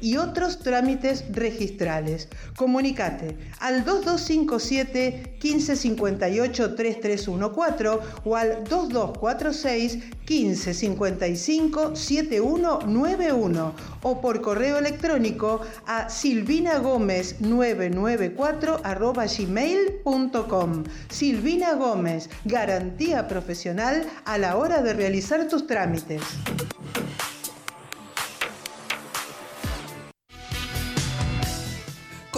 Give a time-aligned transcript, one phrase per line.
[0.00, 2.28] y otros trámites registrales.
[2.56, 16.08] Comunicate al 2257 1558 3314 o al 2246 1555 7191 o por correo electrónico a
[16.08, 20.84] silvinagomez994 arroba gmail.com.
[21.08, 26.22] Silvina Gómez, garantía profesional a la hora de realizar tus trámites.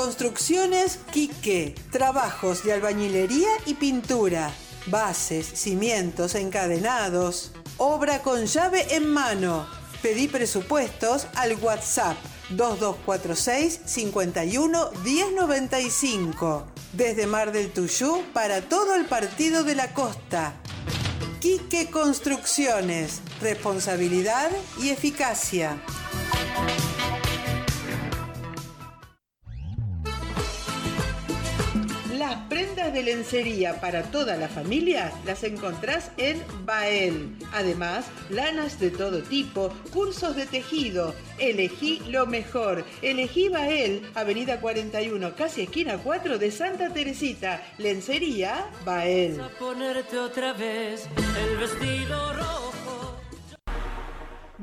[0.04, 1.74] Construcciones Quique.
[1.90, 4.52] Trabajos de albañilería y pintura.
[4.88, 7.52] Bases, cimientos, encadenados.
[7.78, 9.66] Obra con llave en mano.
[10.02, 12.18] Pedí presupuestos al WhatsApp
[12.50, 16.66] 2246 51 1095.
[16.92, 20.52] Desde Mar del Tuyú para todo el partido de la costa.
[21.40, 23.22] Quique Construcciones.
[23.40, 25.80] Responsabilidad y eficacia.
[32.24, 37.36] Las prendas de lencería para toda la familia las encontrás en Bael.
[37.52, 41.14] Además, lanas de todo tipo, cursos de tejido.
[41.36, 42.82] Elegí lo mejor.
[43.02, 47.62] Elegí Bael, Avenida 41, casi esquina 4 de Santa Teresita.
[47.76, 49.38] Lencería Bael.
[49.42, 51.06] A ponerte otra vez
[51.46, 53.03] el vestido rojo.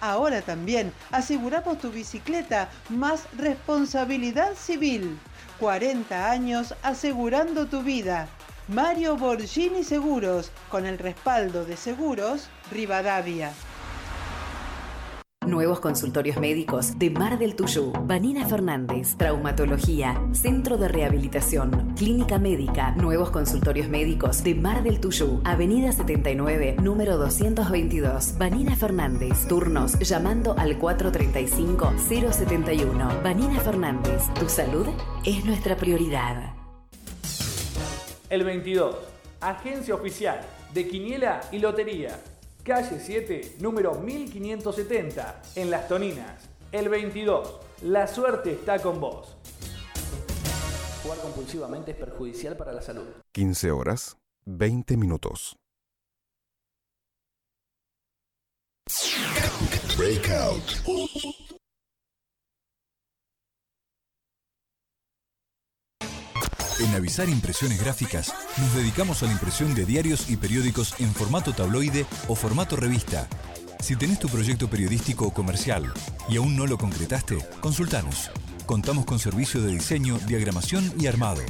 [0.00, 5.18] Ahora también aseguramos tu bicicleta más responsabilidad civil.
[5.60, 8.28] 40 años asegurando tu vida.
[8.68, 13.52] Mario Borgini Seguros, con el respaldo de Seguros Rivadavia.
[15.46, 17.92] Nuevos consultorios médicos de Mar del Tuyú.
[18.04, 22.92] Vanina Fernández, Traumatología, Centro de Rehabilitación, Clínica Médica.
[22.92, 25.42] Nuevos consultorios médicos de Mar del Tuyú.
[25.44, 28.38] Avenida 79, número 222.
[28.38, 29.46] Vanina Fernández.
[29.48, 33.22] Turnos llamando al 435-071.
[33.22, 34.86] Vanina Fernández, tu salud
[35.26, 36.54] es nuestra prioridad.
[38.30, 38.96] El 22.
[39.40, 40.40] Agencia oficial
[40.72, 42.18] de Quiniela y Lotería.
[42.64, 46.48] Calle 7, número 1570, en Las Toninas.
[46.70, 47.58] El 22.
[47.82, 49.36] La suerte está con vos.
[51.02, 53.08] Jugar compulsivamente es perjudicial para la salud.
[53.32, 55.56] 15 horas, 20 minutos.
[59.98, 61.50] Breakout.
[66.80, 71.52] En Avisar Impresiones Gráficas nos dedicamos a la impresión de diarios y periódicos en formato
[71.52, 73.28] tabloide o formato revista.
[73.80, 75.92] Si tenés tu proyecto periodístico o comercial
[76.28, 78.30] y aún no lo concretaste, consultanos.
[78.66, 81.42] Contamos con servicio de diseño, diagramación y armado.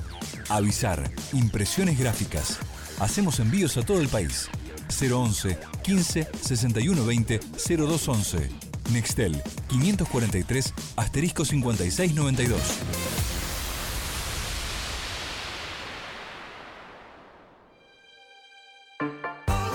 [0.49, 2.59] Avisar Impresiones Gráficas.
[2.99, 4.49] Hacemos envíos a todo el país.
[4.89, 8.50] 011 15 61 20 0211.
[8.93, 13.31] Nextel 543 asterisco 5692.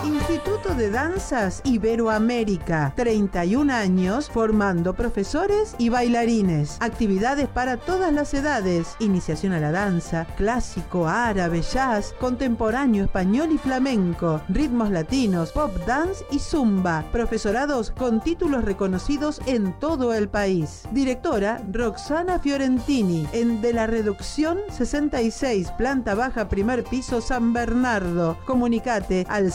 [0.08, 2.94] Instituto de Danzas Iberoamérica.
[2.96, 6.78] 31 años formando profesores y bailarines.
[6.80, 8.96] Actividades para todas las edades.
[9.00, 14.42] Iniciación a la danza, clásico, árabe, jazz, contemporáneo, español y flamenco.
[14.48, 17.04] Ritmos latinos, pop dance y zumba.
[17.12, 20.84] Profesorados con títulos reconocidos en todo el país.
[20.92, 23.28] Directora Roxana Fiorentini.
[23.34, 28.38] En De la Reducción 66, planta baja, primer piso, San Bernardo.
[28.46, 29.52] Comunicate al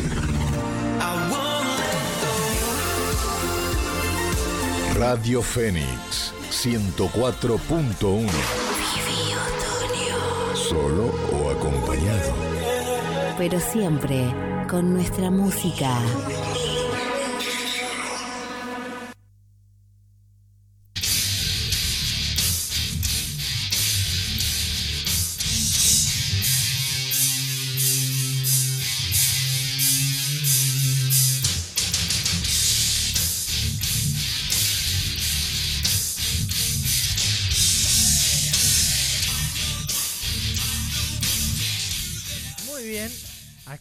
[4.97, 8.64] Radio Fénix 104.1.
[10.69, 12.33] Solo o acompañado.
[13.37, 14.33] Pero siempre
[14.67, 15.99] con nuestra música.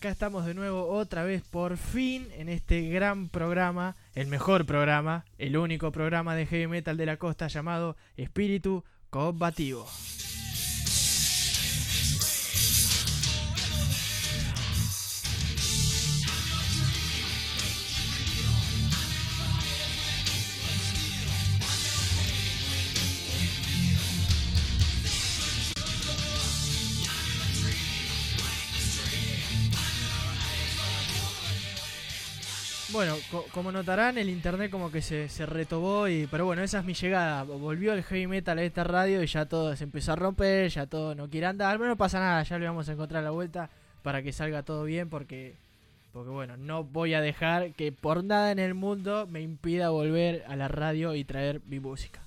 [0.04, 5.24] Acá estamos de nuevo otra vez por fin en este gran programa, el mejor programa,
[5.38, 9.86] el único programa de heavy metal de la costa llamado Espíritu Combativo.
[32.94, 36.84] Bueno, co- como notarán, el internet como que se, retobó, y, pero bueno, esa es
[36.84, 37.42] mi llegada.
[37.42, 40.86] Volvió el heavy metal a esta radio y ya todo se empezó a romper, ya
[40.86, 41.76] todo no quiere andar.
[41.76, 43.68] Pero no pasa nada, ya le vamos a encontrar la vuelta
[44.04, 45.56] para que salga todo bien porque,
[46.12, 50.44] porque bueno, no voy a dejar que por nada en el mundo me impida volver
[50.46, 52.23] a la radio y traer mi música.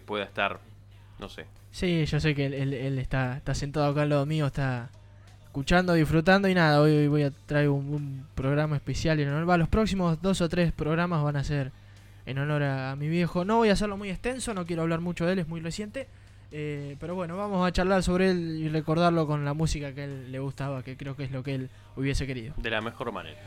[0.02, 0.60] pueda estar,
[1.20, 4.26] no sé, Sí, yo sé que él, él- él está, está sentado acá al lado
[4.26, 4.90] mío, está
[5.46, 9.50] escuchando, disfrutando y nada, hoy, hoy voy a traer un, un programa especial en honor.
[9.50, 11.72] Va, los próximos dos o tres programas van a ser
[12.26, 13.46] en honor a, a mi viejo.
[13.46, 16.08] No voy a hacerlo muy extenso, no quiero hablar mucho de él, es muy reciente.
[16.58, 20.04] Eh, pero bueno, vamos a charlar sobre él y recordarlo con la música que a
[20.06, 22.54] él le gustaba, que creo que es lo que él hubiese querido.
[22.56, 23.38] de la mejor manera.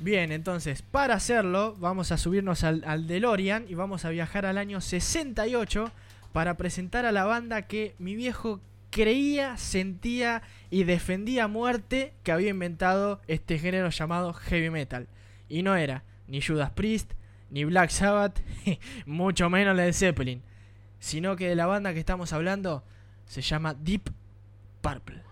[0.00, 4.58] Bien, entonces, para hacerlo, vamos a subirnos al, al DeLorean y vamos a viajar al
[4.58, 5.92] año 68
[6.32, 8.58] para presentar a la banda que mi viejo
[8.90, 15.06] creía, sentía y defendía a muerte que había inventado este género llamado heavy metal.
[15.48, 17.12] Y no era ni Judas Priest,
[17.50, 18.40] ni Black Sabbath,
[19.06, 20.42] mucho menos Led Zeppelin,
[20.98, 22.84] sino que de la banda que estamos hablando
[23.26, 24.10] se llama Deep
[24.80, 25.29] Purple.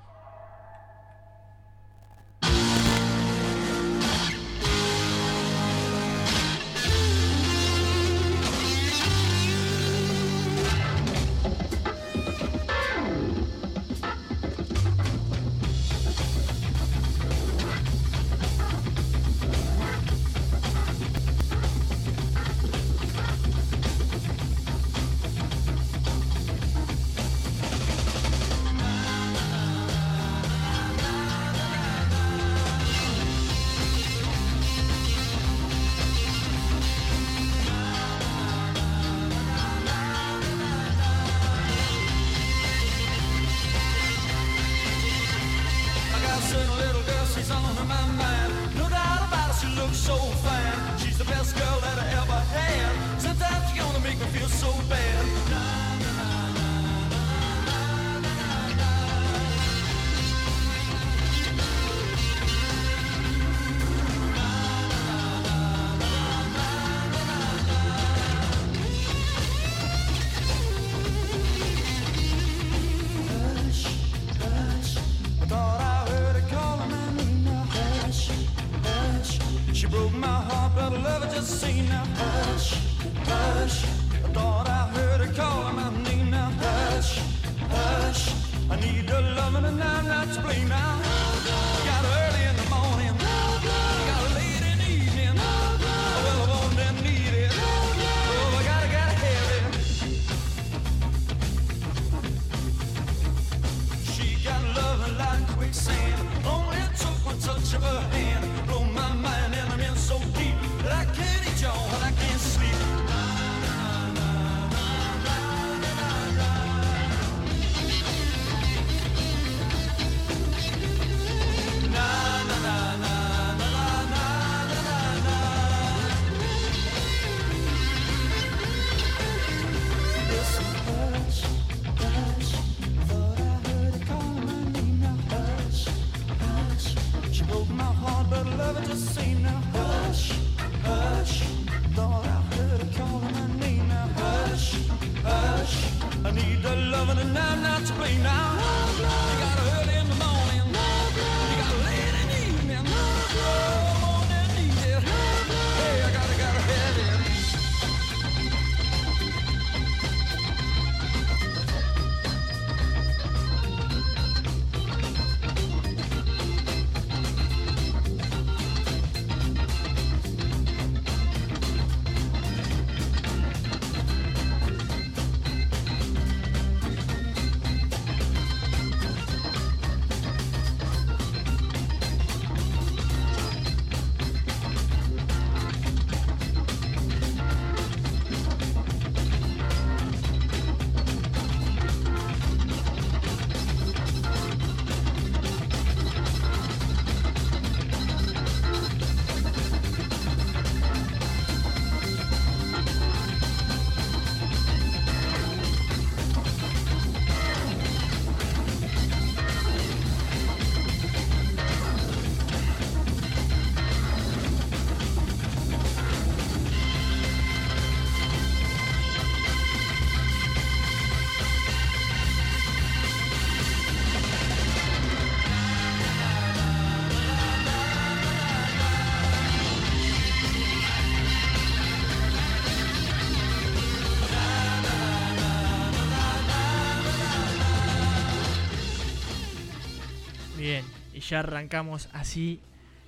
[241.28, 242.60] Ya arrancamos así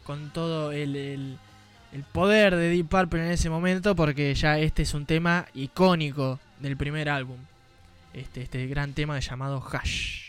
[0.04, 1.38] con todo el, el-
[2.12, 6.76] poder de Deep Purple en ese momento porque ya este es un tema icónico del
[6.76, 7.38] primer álbum.
[8.12, 10.19] Este, este gran tema llamado Hush.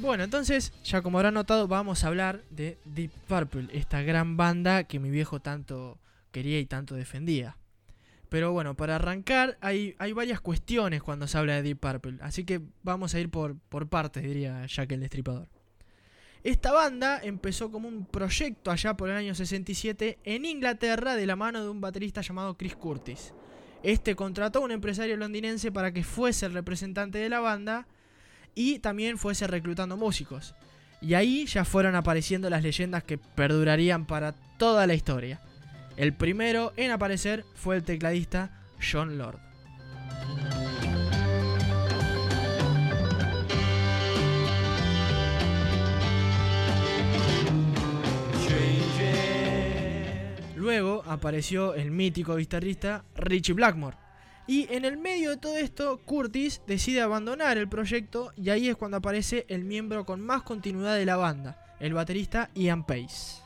[0.00, 4.82] Bueno, entonces, ya como habrán notado, vamos a hablar de Deep Purple, esta gran banda
[4.84, 6.00] que mi viejo tanto
[6.32, 7.56] quería y tanto defendía.
[8.28, 12.44] Pero bueno, para arrancar, hay, hay varias cuestiones cuando se habla de Deep Purple, así
[12.44, 15.48] que vamos a ir por, por partes, diría Jack el Destripador.
[16.42, 21.36] Esta banda empezó como un proyecto allá por el año 67 en Inglaterra de la
[21.36, 23.32] mano de un baterista llamado Chris Curtis.
[23.84, 27.86] Este contrató a un empresario londinense para que fuese el representante de la banda
[28.54, 30.54] y también fuese reclutando músicos.
[31.00, 35.40] Y ahí ya fueron apareciendo las leyendas que perdurarían para toda la historia.
[35.96, 38.50] El primero en aparecer fue el tecladista
[38.80, 39.40] John Lord.
[50.56, 53.96] Luego apareció el mítico guitarrista Richie Blackmore,
[54.48, 58.76] Y en el medio de todo esto, Curtis decide abandonar el proyecto y ahí es
[58.76, 63.42] cuando aparece el miembro con más continuidad de la banda, el baterista Ian Pace.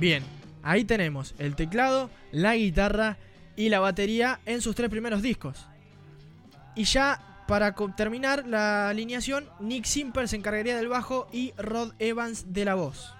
[0.00, 0.24] Bien,
[0.64, 3.18] ahí tenemos el teclado, la guitarra
[3.54, 5.68] y la batería en sus tres primeros discos.
[6.74, 12.52] Y ya para terminar la alineación, Nick Simper se encargaría del bajo y Rod Evans
[12.52, 13.14] de la voz.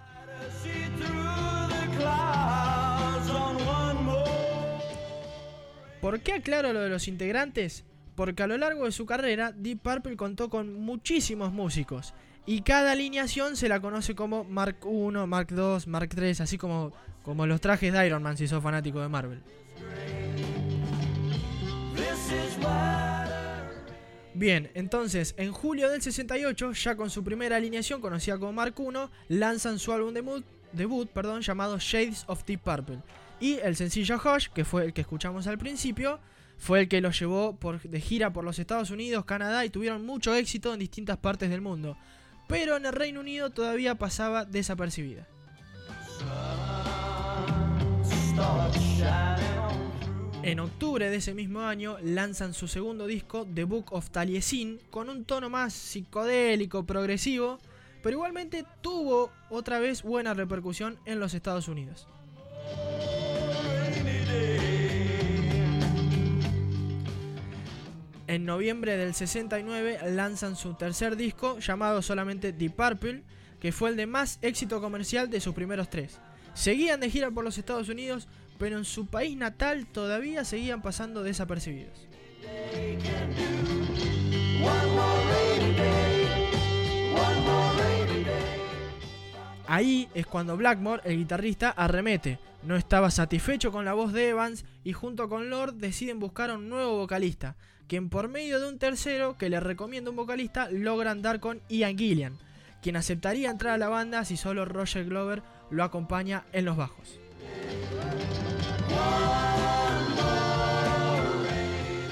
[6.01, 7.85] ¿Por qué aclaro lo de los integrantes?
[8.15, 12.15] Porque a lo largo de su carrera, Deep Purple contó con muchísimos músicos.
[12.47, 16.93] Y cada alineación se la conoce como Mark I, Mark II, Mark III, así como,
[17.25, 19.43] como los trajes de Iron Man si sos fanático de Marvel.
[24.33, 29.35] Bien, entonces en julio del 68, ya con su primera alineación conocida como Mark I,
[29.35, 30.45] lanzan su álbum debut,
[30.77, 33.01] debut perdón, llamado Shades of Deep Purple.
[33.41, 36.21] Y el sencillo Hush, que fue el que escuchamos al principio,
[36.59, 40.07] fue el que los llevó por, de gira por los Estados Unidos, Canadá y tuvieron
[40.07, 41.97] mucho éxito en distintas partes del mundo.
[42.49, 45.27] Pero en el Reino Unido todavía pasaba desapercibida.
[50.43, 55.11] En octubre de ese mismo año lanzan su segundo disco, The Book of Taliesin, con
[55.11, 57.59] un tono más psicodélico, progresivo,
[58.07, 62.07] pero igualmente tuvo otra vez buena repercusión en los Estados Unidos.
[68.29, 73.25] En noviembre del 69 lanzan su tercer disco llamado solamente Deep Purple,
[73.59, 76.21] que fue el de más éxito comercial de sus primeros tres.
[76.55, 81.25] Seguían de gira por los Estados Unidos, pero en su país natal todavía seguían pasando
[81.25, 82.07] desapercibidos.
[89.69, 92.39] Ahí es cuando Blackmore, el guitarrista, arremete.
[92.63, 96.55] No estaba satisfecho con la voz de Evans y junto con Lord deciden buscar a
[96.55, 97.57] un nuevo vocalista,
[97.89, 101.99] quien por medio de un tercero que le recomienda un vocalista logran dar con Ian
[101.99, 102.39] Gillian,
[102.83, 107.19] quien aceptaría entrar a la banda si solo Roger Glover lo acompaña en los bajos.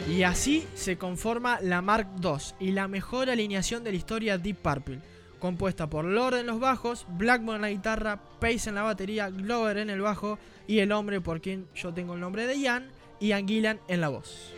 [0.08, 4.58] Y así se conforma la Mark II y la mejor alineación de la historia Deep
[4.58, 5.00] Purple,
[5.38, 9.78] compuesta por Lord en los bajos, Blackmore en la guitarra, Pace en la batería, Glover
[9.78, 12.88] en el bajo y el hombre por quien yo tengo el nombre de Ian,
[13.20, 14.52] Ian Gillan en la voz.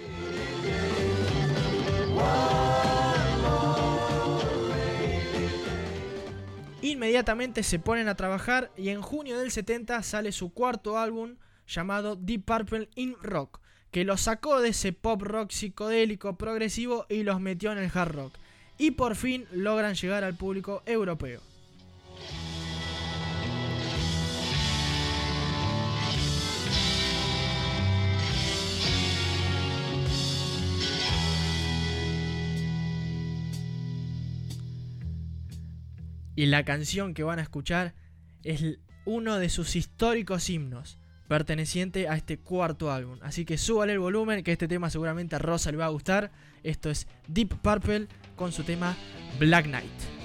[6.83, 11.37] Inmediatamente se ponen a trabajar y en junio del 70 sale su cuarto álbum
[11.67, 13.61] llamado Deep Purple in Rock,
[13.91, 18.13] que los sacó de ese pop rock psicodélico progresivo y los metió en el hard
[18.13, 18.35] rock.
[18.79, 21.41] Y por fin logran llegar al público europeo.
[36.37, 37.95] Y la canción que van a escuchar
[38.45, 38.63] es
[39.07, 43.19] uno de sus históricos himnos, perteneciente a este cuarto álbum.
[43.23, 46.31] Así que súbale el volumen, que este tema seguramente a Rosa le va a gustar.
[46.63, 48.95] Esto es Deep Purple con su tema
[49.39, 50.16] Black Knight.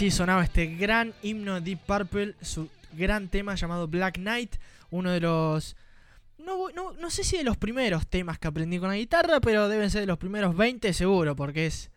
[0.00, 4.56] Así sonaba este gran himno de Deep Purple, su gran tema llamado Black Knight,
[4.88, 5.76] uno de los...
[6.38, 9.68] No, no, no sé si de los primeros temas que aprendí con la guitarra, pero
[9.68, 11.90] deben ser de los primeros 20 seguro, porque es...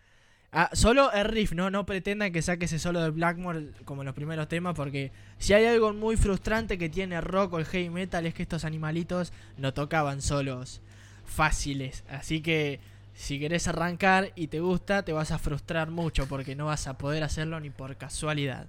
[0.51, 1.71] ah, solo el riff, ¿no?
[1.71, 5.63] No pretendan que saque ese solo de Blackmore como los primeros temas, porque si hay
[5.63, 9.73] algo muy frustrante que tiene rock o el heavy metal es que estos animalitos no
[9.73, 10.81] tocaban solos
[11.23, 12.03] fáciles.
[12.09, 12.81] Así que
[13.13, 16.97] si querés arrancar y te gusta, te vas a frustrar mucho porque no vas a
[16.97, 18.67] poder hacerlo ni por casualidad.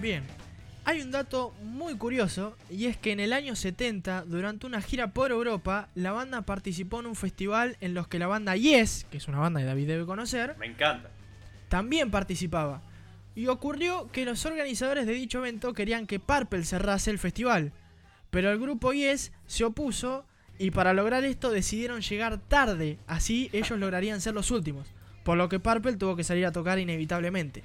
[0.00, 0.22] Bien,
[0.84, 5.08] hay un dato muy curioso y es que en el año 70, durante una gira
[5.12, 9.18] por Europa, la banda participó en un festival en los que la banda Yes, que
[9.18, 11.10] es una banda que David debe conocer, Me encanta.
[11.68, 12.82] también participaba.
[13.34, 17.72] Y ocurrió que los organizadores de dicho evento querían que Purple cerrase el festival,
[18.30, 20.24] pero el grupo Yes se opuso
[20.58, 24.88] y para lograr esto decidieron llegar tarde, así ellos lograrían ser los últimos,
[25.24, 27.64] por lo que Purple tuvo que salir a tocar inevitablemente.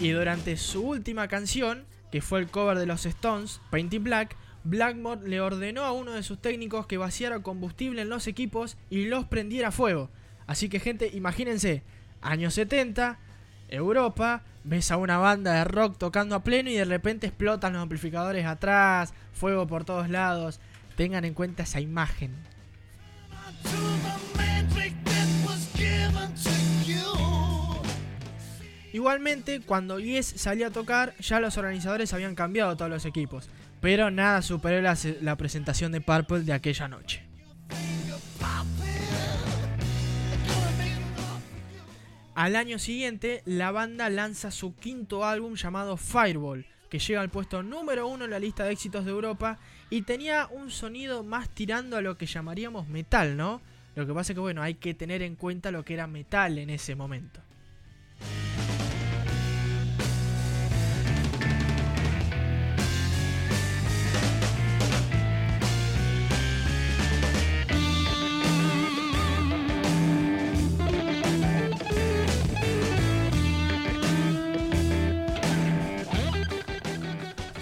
[0.00, 5.28] Y durante su última canción, que fue el cover de los Stones, Painting Black, Blackmore
[5.28, 9.26] le ordenó a uno de sus técnicos que vaciara combustible en los equipos y los
[9.26, 10.10] prendiera fuego.
[10.46, 11.82] Así que gente, imagínense,
[12.22, 13.18] años 70,
[13.68, 17.82] Europa, ves a una banda de rock tocando a pleno y de repente explotan los
[17.82, 20.60] amplificadores atrás, fuego por todos lados.
[20.96, 22.34] Tengan en cuenta esa imagen.
[28.94, 33.48] Igualmente, cuando Yes salió a tocar, ya los organizadores habían cambiado todos los equipos,
[33.84, 37.22] pero nada superó la, presentación de Purple de aquella noche.
[42.34, 47.62] Al año siguiente, la banda lanza su quinto álbum llamado Fireball, que llega al puesto
[47.62, 49.58] número uno en la lista de éxitos de Europa
[49.90, 53.60] y tenía un sonido más tirando a lo que llamaríamos metal, ¿no?
[53.96, 56.56] Lo que pasa es que, bueno, hay que tener en cuenta lo que era metal
[56.56, 57.43] en ese momento.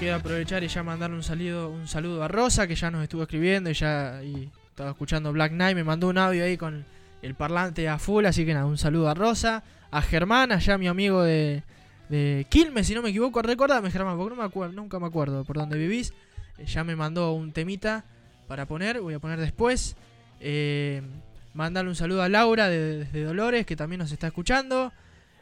[0.02, 3.22] Quiero aprovechar y ya mandarle un saludo, un saludo a Rosa, que ya nos estuvo
[3.22, 5.76] escribiendo y ya estaba escuchando Black Knight.
[5.76, 6.84] Me mandó un audio ahí con
[7.22, 9.62] el parlante a full, así que nada, un saludo a Rosa.
[9.92, 11.62] A Germán, allá mi amigo de,
[12.08, 12.44] de
[12.82, 13.42] si no me equivoco.
[13.42, 16.12] Recordame, Germán, porque me acuerdo, nunca me acuerdo por dónde vivís.
[16.58, 18.04] Eh, ya me mandó un temita
[18.48, 19.94] para poner, voy a poner después.
[20.40, 21.00] Eh,
[21.54, 24.92] mandarle un saludo a Laura de- desde Dolores, que también nos está escuchando.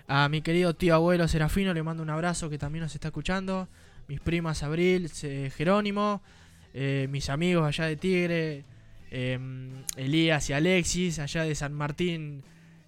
[0.07, 3.67] A mi querido tío abuelo Serafino le mando un abrazo, que también nos está escuchando.
[4.11, 5.09] Mis primas Abril,
[5.57, 6.21] Jerónimo,
[6.75, 8.65] eh, mis amigos allá de Tigre,
[9.13, 9.39] eh,
[9.97, 12.43] Elías y Alexis, allá de San Martín,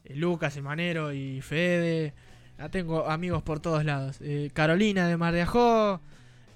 [0.04, 2.12] eh, Lucas, Emanero y Fede.
[2.58, 4.18] Ya tengo amigos por todos lados.
[4.20, 6.00] Eh, Carolina de Mar de Ajó,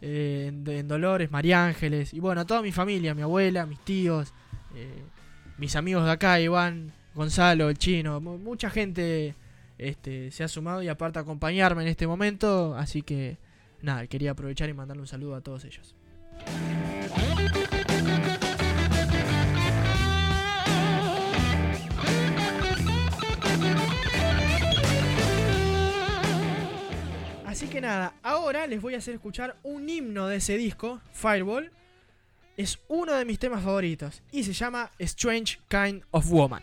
[0.01, 2.13] en, Dolores, María Ángeles.
[2.13, 4.35] Y bueno, toda mi familia, mi abuela, mis tíos,
[5.59, 8.21] mis amigos de acá, Iván, Gonzalo, el chino.
[8.21, 9.37] mu- Mucha gente
[9.79, 12.75] este, se ha sumado y aparte acompañarme en este momento.
[12.77, 13.39] Así que
[13.87, 15.95] nada, quería aprovechar y mandarle un saludo a todos ellos.
[27.47, 31.73] Así que nada, ahora les voy a hacer escuchar un himno de ese disco, Fireball.
[32.59, 36.63] Es uno de mis temas favoritos y se llama Strange Kind of Woman.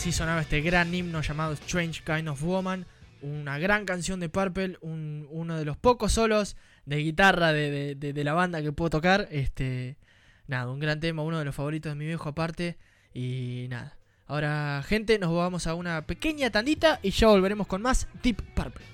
[0.00, 2.86] Así sonaba este gran himno llamado Strange Kind of Woman,
[3.20, 8.24] una gran canción de Purple, un- uno de los pocos solos de guitarra de- de
[8.24, 9.28] la banda que puedo tocar.
[9.30, 9.98] Este,
[10.46, 12.78] nada, un gran tema, uno de los favoritos de mi viejo aparte.
[13.12, 13.98] Y nada.
[14.26, 18.86] Ahora, gente, nos vamos a una pequeña tandita y ya volveremos con más Deep Purple.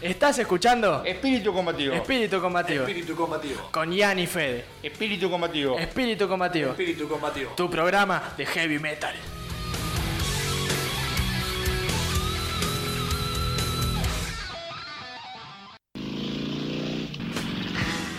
[0.00, 1.94] Estás escuchando Espíritu combativo.
[1.94, 3.68] Espíritu Combativo Espíritu combativo.
[3.72, 4.64] con Ian y Fede.
[4.82, 5.78] Espíritu combativo.
[5.78, 7.50] Espíritu Combativo, Espíritu combativo.
[7.56, 9.14] tu programa de heavy metal.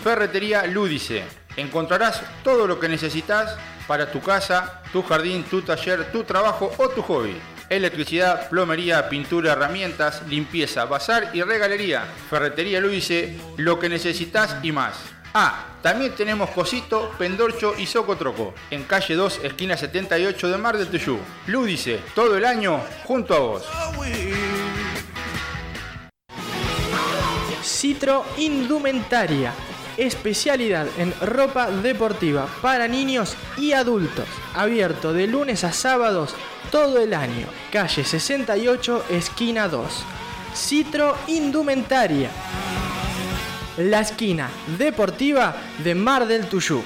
[0.04, 1.24] Ferretería Lúdice.
[1.58, 6.90] Encontrarás todo lo que necesitas para tu casa, tu jardín, tu taller, tu trabajo o
[6.90, 7.36] tu hobby.
[7.70, 12.04] Electricidad, plomería, pintura, herramientas, limpieza, bazar y regalería.
[12.30, 14.96] Ferretería Lúdice, lo que necesitas y más.
[15.36, 18.56] Ah, también tenemos Cosito, Pendorcho y Socotroco.
[18.72, 21.20] En calle 2, esquina 78 de Mar del Tuyú.
[21.46, 23.66] Lúdice, todo el año junto a vos.
[27.64, 29.54] Citro Indumentaria.
[30.00, 34.26] Especialidad en ropa deportiva para niños y adultos.
[34.56, 36.34] Abierto de lunes a sábados
[36.72, 37.48] todo el año.
[37.70, 40.06] Calle 68, esquina 2.
[40.56, 42.30] Citro Indumentaria.
[43.76, 46.82] La esquina deportiva de Mar del Tuyú.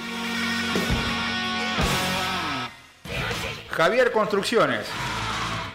[3.69, 4.87] Javier Construcciones.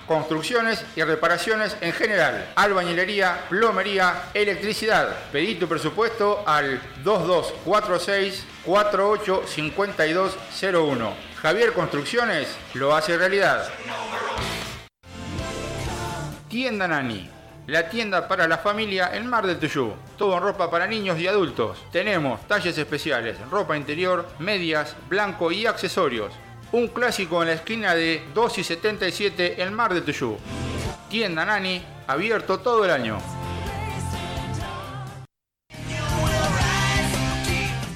[0.08, 2.50] Construcciones y reparaciones en general.
[2.56, 5.14] Albañilería, plomería, electricidad.
[5.30, 11.12] Pedí tu presupuesto al 2246 485201.
[11.42, 13.68] Javier Construcciones lo hace realidad.
[16.48, 17.28] Tienda Nani.
[17.66, 19.92] La tienda para la familia en Mar del Tuyú.
[20.16, 21.84] Todo en ropa para niños y adultos.
[21.92, 26.32] Tenemos talles especiales, ropa interior, medias, blanco y accesorios.
[26.70, 30.36] Un clásico en la esquina de 2 y 77 en Mar del Tuyú.
[31.08, 33.18] Tienda Nani, abierto todo el año.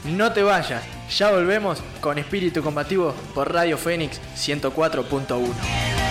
[0.05, 6.02] No te vayas, ya volvemos con Espíritu Combativo por Radio Fénix 104.1.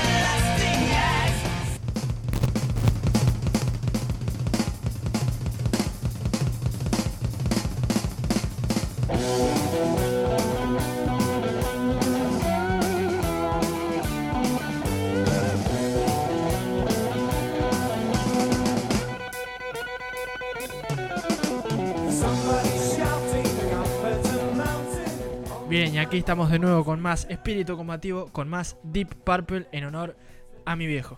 [26.11, 30.17] aquí estamos de nuevo con más Espíritu Combativo, con más Deep Purple en honor
[30.65, 31.17] a mi viejo.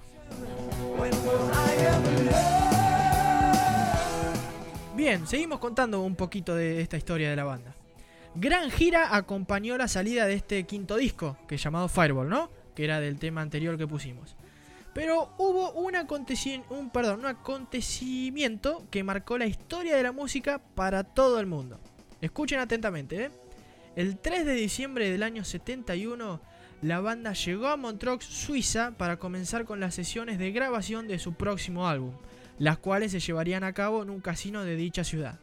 [4.96, 7.74] Bien, seguimos contando un poquito de esta historia de la banda.
[8.36, 12.52] Gran gira acompañó la salida de este quinto disco, que es llamado Fireball, ¿no?
[12.76, 14.36] Que era del tema anterior que pusimos.
[14.94, 20.62] Pero hubo un, aconteci- un, perdón, un acontecimiento que marcó la historia de la música
[20.76, 21.80] para todo el mundo.
[22.22, 23.32] Escuchen atentamente, ¿eh?
[23.96, 26.42] El 3 de diciembre del año 71,
[26.82, 31.36] la banda llegó a Montreux, Suiza, para comenzar con las sesiones de grabación de su
[31.36, 32.16] próximo álbum,
[32.58, 35.40] las cuales se llevarían a cabo en un casino de dicha ciudad.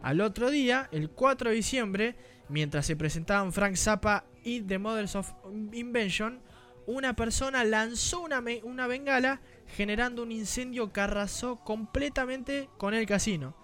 [0.00, 2.16] Al otro día, el 4 de diciembre,
[2.48, 5.32] mientras se presentaban Frank Zappa y The Mothers of
[5.72, 6.40] Invention,
[6.86, 13.56] una persona lanzó una, una bengala generando un incendio que arrasó completamente con el casino.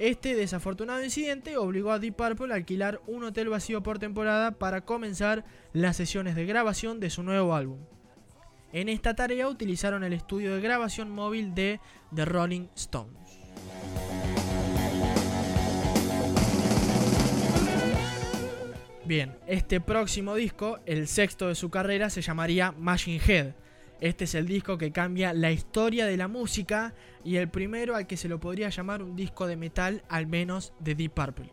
[0.00, 4.80] Este desafortunado incidente obligó a Deep Purple a alquilar un hotel vacío por temporada para
[4.80, 7.80] comenzar las sesiones de grabación de su nuevo álbum.
[8.72, 11.80] En esta tarea utilizaron el estudio de grabación móvil de
[12.14, 13.14] The Rolling Stones.
[19.04, 23.52] Bien, este próximo disco, el sexto de su carrera, se llamaría Machine Head.
[24.00, 28.06] Este es el disco que cambia la historia de la música y el primero al
[28.06, 31.52] que se lo podría llamar un disco de metal, al menos de Deep Purple.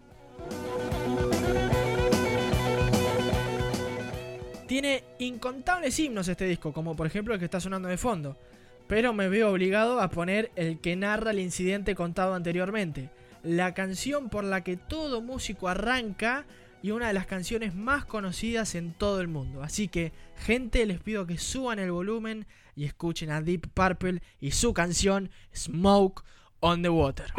[4.65, 8.37] Tiene incontables himnos este disco, como por ejemplo el que está sonando de fondo,
[8.87, 13.09] pero me veo obligado a poner el que narra el incidente contado anteriormente,
[13.43, 16.45] la canción por la que todo músico arranca
[16.81, 19.63] y una de las canciones más conocidas en todo el mundo.
[19.63, 24.51] Así que, gente, les pido que suban el volumen y escuchen a Deep Purple y
[24.51, 26.23] su canción Smoke
[26.59, 27.33] on the Water.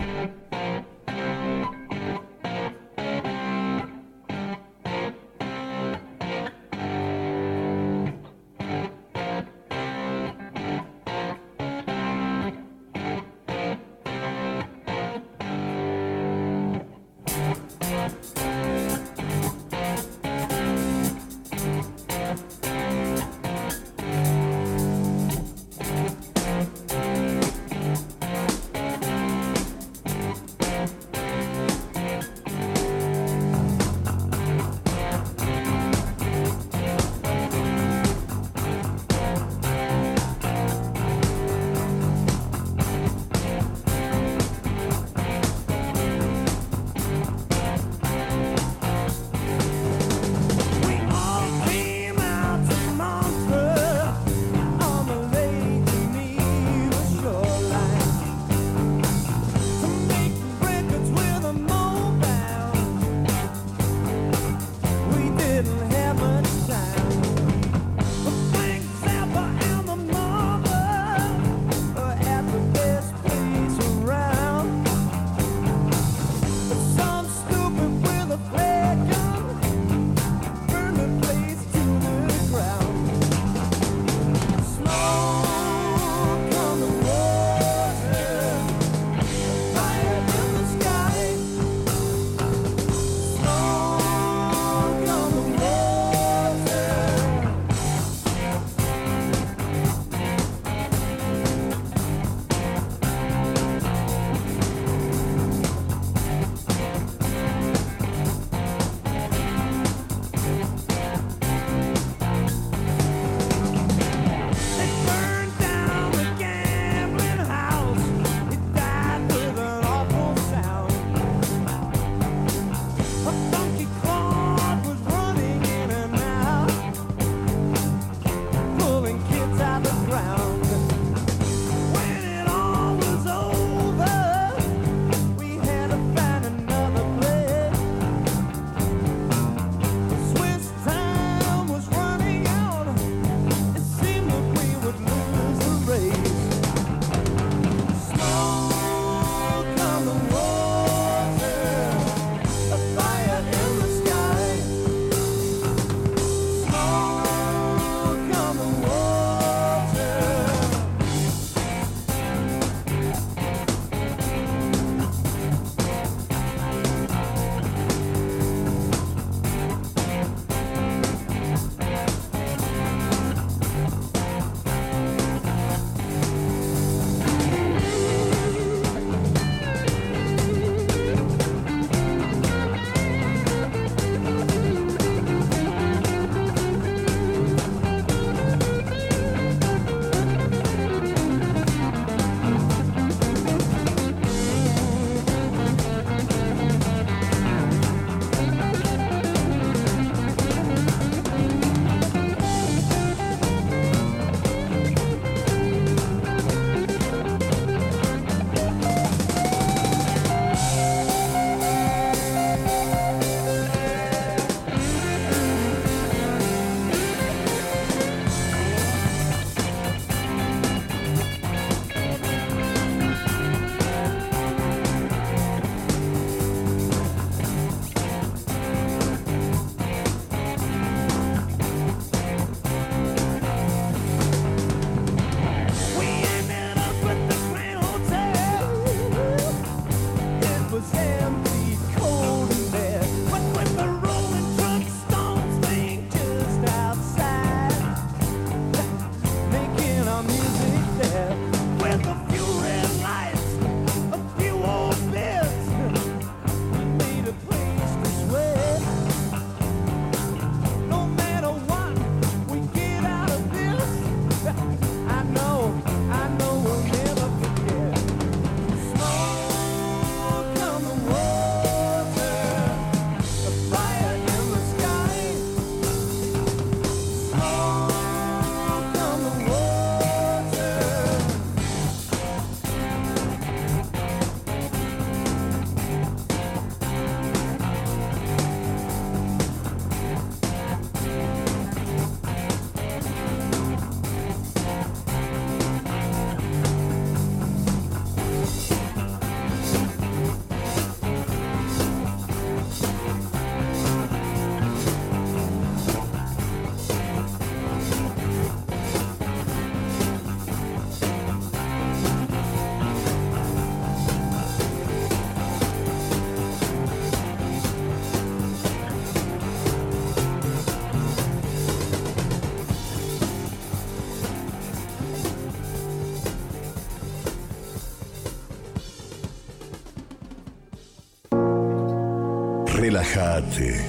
[332.99, 333.80] Relájate.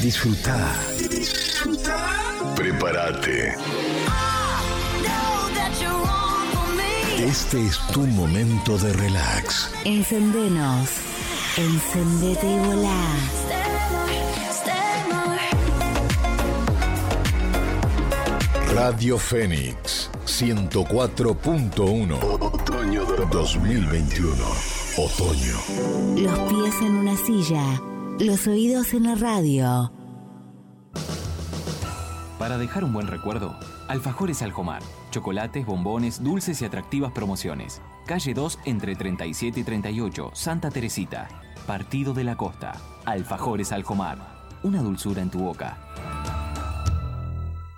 [0.00, 0.56] Disfruta.
[2.56, 3.54] Prepárate.
[7.18, 9.70] Este es tu momento de relax.
[9.84, 10.88] Encendenos.
[11.58, 13.04] Encendete y volá.
[18.74, 22.18] Radio Fénix 104.1.
[22.40, 24.32] Otoño 2021.
[24.96, 25.58] Otoño.
[26.16, 27.91] Los pies en una silla.
[28.20, 29.90] Los oídos en la radio.
[32.38, 33.56] Para dejar un buen recuerdo,
[33.88, 34.82] Alfajores Aljomar.
[35.10, 37.80] Chocolates, bombones, dulces y atractivas promociones.
[38.06, 41.28] Calle 2 entre 37 y 38, Santa Teresita.
[41.66, 42.72] Partido de la Costa.
[43.06, 44.18] Alfajores Aljomar.
[44.62, 45.78] Una dulzura en tu boca.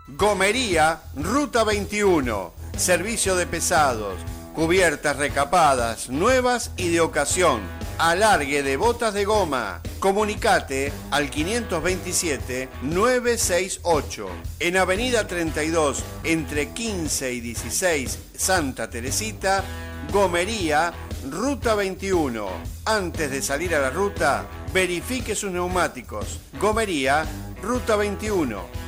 [0.08, 2.52] Gomería, Ruta 21.
[2.76, 4.16] Servicio de pesados.
[4.54, 7.60] Cubiertas recapadas, nuevas y de ocasión.
[7.98, 9.80] Alargue de botas de goma.
[10.04, 14.26] Comunicate al 527-968.
[14.60, 19.64] En Avenida 32, entre 15 y 16, Santa Teresita,
[20.12, 20.92] Gomería,
[21.30, 22.46] Ruta 21.
[22.84, 26.38] Antes de salir a la ruta, verifique sus neumáticos.
[26.60, 27.24] Gomería,
[27.62, 28.83] Ruta 21.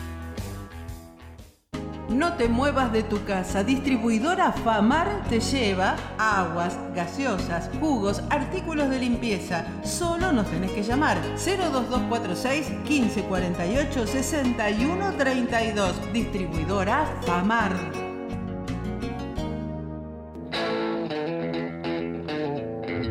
[2.09, 3.65] No te muevas de tu casa.
[3.65, 9.65] Distribuidora Famar te lleva aguas, gaseosas, jugos, artículos de limpieza.
[9.83, 16.13] Solo nos tenés que llamar 02246 1548 6132.
[16.13, 18.06] Distribuidora Famar.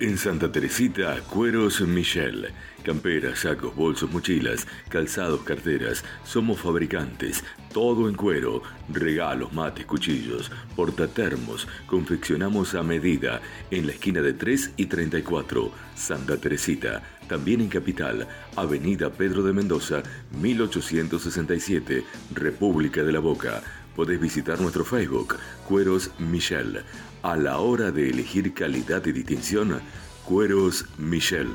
[0.03, 2.49] En Santa Teresita, Cueros Michel.
[2.83, 6.03] Camperas, sacos, bolsos, mochilas, calzados, carteras.
[6.25, 7.41] Somos fabricantes.
[7.71, 8.63] Todo en cuero.
[8.89, 11.69] Regalos, mates, cuchillos, portatermos.
[11.87, 13.39] Confeccionamos a medida.
[13.71, 15.71] En la esquina de 3 y 34.
[15.95, 17.01] Santa Teresita.
[17.29, 18.27] También en Capital.
[18.57, 20.03] Avenida Pedro de Mendoza,
[20.37, 22.03] 1867.
[22.33, 23.63] República de la Boca.
[23.95, 26.83] Podés visitar nuestro Facebook, Cueros Michel.
[27.23, 29.81] A la hora de elegir calidad y distinción,
[30.25, 31.49] Cueros Michel.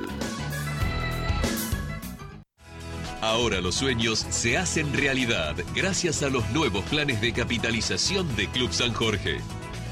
[3.20, 8.72] Ahora los sueños se hacen realidad gracias a los nuevos planes de capitalización de Club
[8.72, 9.42] San Jorge.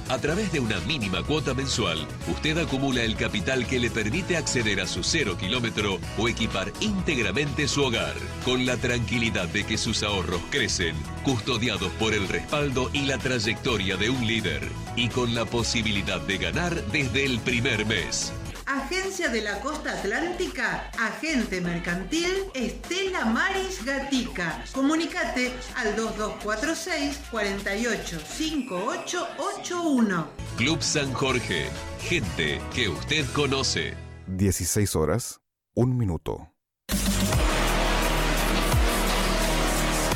[0.09, 4.81] A través de una mínima cuota mensual, usted acumula el capital que le permite acceder
[4.81, 10.05] a su cero kilómetro o equipar íntegramente su hogar, con la tranquilidad de que sus
[10.05, 10.95] ahorros crecen,
[11.25, 14.63] custodiados por el respaldo y la trayectoria de un líder,
[14.95, 18.33] y con la posibilidad de ganar desde el primer mes.
[18.67, 24.65] Agencia de la Costa Atlántica, Agente Mercantil Estela Maris Gatica.
[24.73, 30.29] Comunicate al 2246 485881.
[30.57, 31.69] Club San Jorge,
[32.01, 33.95] gente que usted conoce.
[34.27, 35.41] 16 horas,
[35.77, 36.49] un minuto.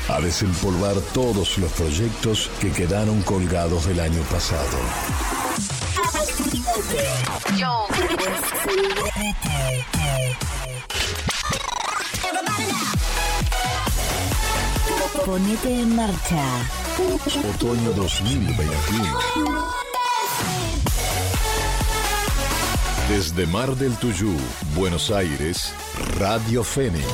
[0.09, 4.76] A desempolvar todos los proyectos que quedaron colgados del año pasado.
[15.24, 16.45] Ponete en marcha.
[17.55, 19.80] Otoño 2021.
[23.09, 24.36] Desde Mar del Tuyú,
[24.74, 25.72] Buenos Aires,
[26.18, 27.05] Radio Fénix.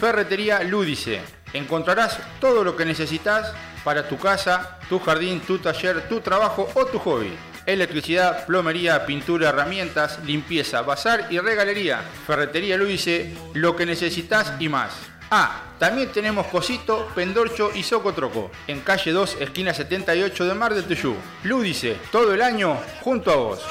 [0.00, 1.20] Ferretería Lúdice.
[1.52, 3.52] Encontrarás todo lo que necesitas
[3.84, 7.32] para tu casa, tu jardín, tu taller, tu trabajo o tu hobby.
[7.64, 12.02] Electricidad, plomería, pintura, herramientas, limpieza, bazar y regalería.
[12.26, 14.92] Ferretería Lúdice, lo que necesitas y más.
[15.30, 18.50] Ah, también tenemos Cosito, Pendorcho y Socotroco.
[18.66, 21.14] En calle 2, esquina 78 de Mar del Tuyú.
[21.44, 23.62] Lúdice, todo el año junto a vos.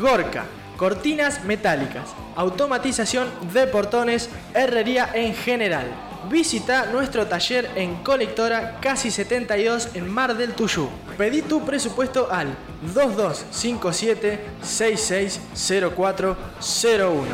[0.00, 0.44] Gorka,
[0.78, 5.88] cortinas metálicas, automatización de portones, herrería en general.
[6.30, 10.88] Visita nuestro taller en Colectora Casi 72 en Mar del Tuyú.
[11.16, 12.54] Pedí tu presupuesto al
[12.94, 17.24] 2257 660401.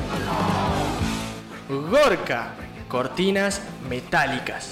[1.90, 2.52] Gorka,
[2.88, 4.70] cortinas metálicas.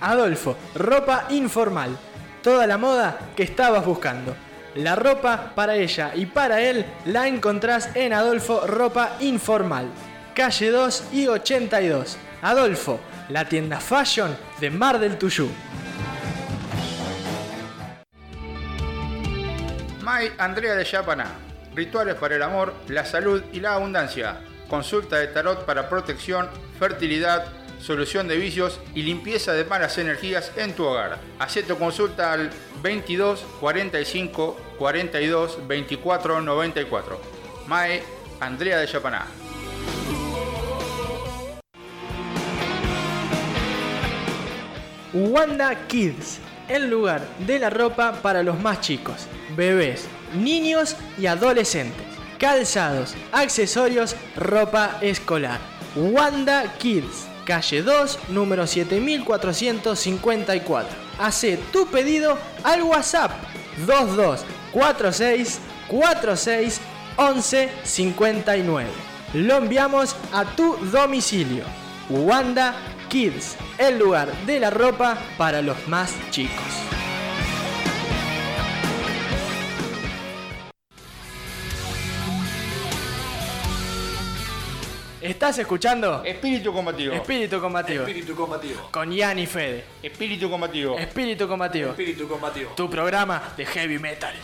[0.00, 1.98] Adolfo, ropa informal.
[2.42, 4.34] Toda la moda que estabas buscando.
[4.74, 9.88] La ropa para ella y para él la encontrás en Adolfo Ropa Informal.
[10.34, 12.16] Calle 2 y 82.
[12.40, 15.50] Adolfo, la tienda fashion de Mar del Tuyú.
[20.00, 21.26] May Andrea de Yapaná.
[21.74, 24.40] Rituales para el amor, la salud y la abundancia.
[24.68, 27.44] Consulta de tarot para protección, fertilidad,
[27.80, 31.18] solución de vicios y limpieza de malas energías en tu hogar.
[31.38, 32.50] Haz tu consulta al
[32.82, 37.20] 22 45 42 24 94.
[37.66, 38.02] Mae
[38.40, 39.26] Andrea de Yapaná.
[45.12, 49.26] Wanda Kids, el lugar de la ropa para los más chicos,
[49.56, 52.06] bebés, niños y adolescentes.
[52.38, 55.58] Calzados, accesorios, ropa escolar.
[55.96, 60.88] Wanda Kids, calle 2, número 7454.
[61.18, 63.32] Hace tu pedido al WhatsApp
[63.86, 66.80] 2246 46
[67.16, 68.88] 11 59.
[69.34, 71.64] Lo enviamos a tu domicilio.
[72.08, 72.76] Wanda
[73.08, 76.99] Kids, el lugar de la ropa para los más chicos.
[85.20, 86.24] ¿Estás escuchando?
[86.24, 87.12] Espíritu combativo.
[87.12, 88.04] Espíritu combativo.
[88.06, 88.88] Espíritu combativo.
[88.90, 89.84] Con Ian y Fede.
[90.02, 90.98] Espíritu combativo.
[90.98, 91.90] Espíritu combativo.
[91.90, 92.70] Espíritu combativo.
[92.74, 94.34] Tu programa de heavy metal.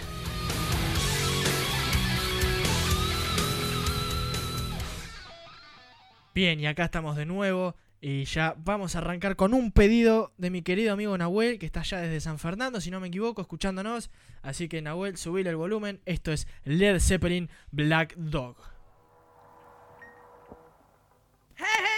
[6.35, 7.75] Bien, y acá estamos de nuevo.
[8.03, 11.81] Y ya vamos a arrancar con un pedido de mi querido amigo Nahuel, que está
[11.81, 14.11] allá desde San Fernando, si no me equivoco, escuchándonos.
[14.43, 16.03] Así que Nahuel, subile el volumen.
[16.05, 18.76] Esto es Led Zeppelin Black Dog.
[21.59, 21.96] Hey, hey,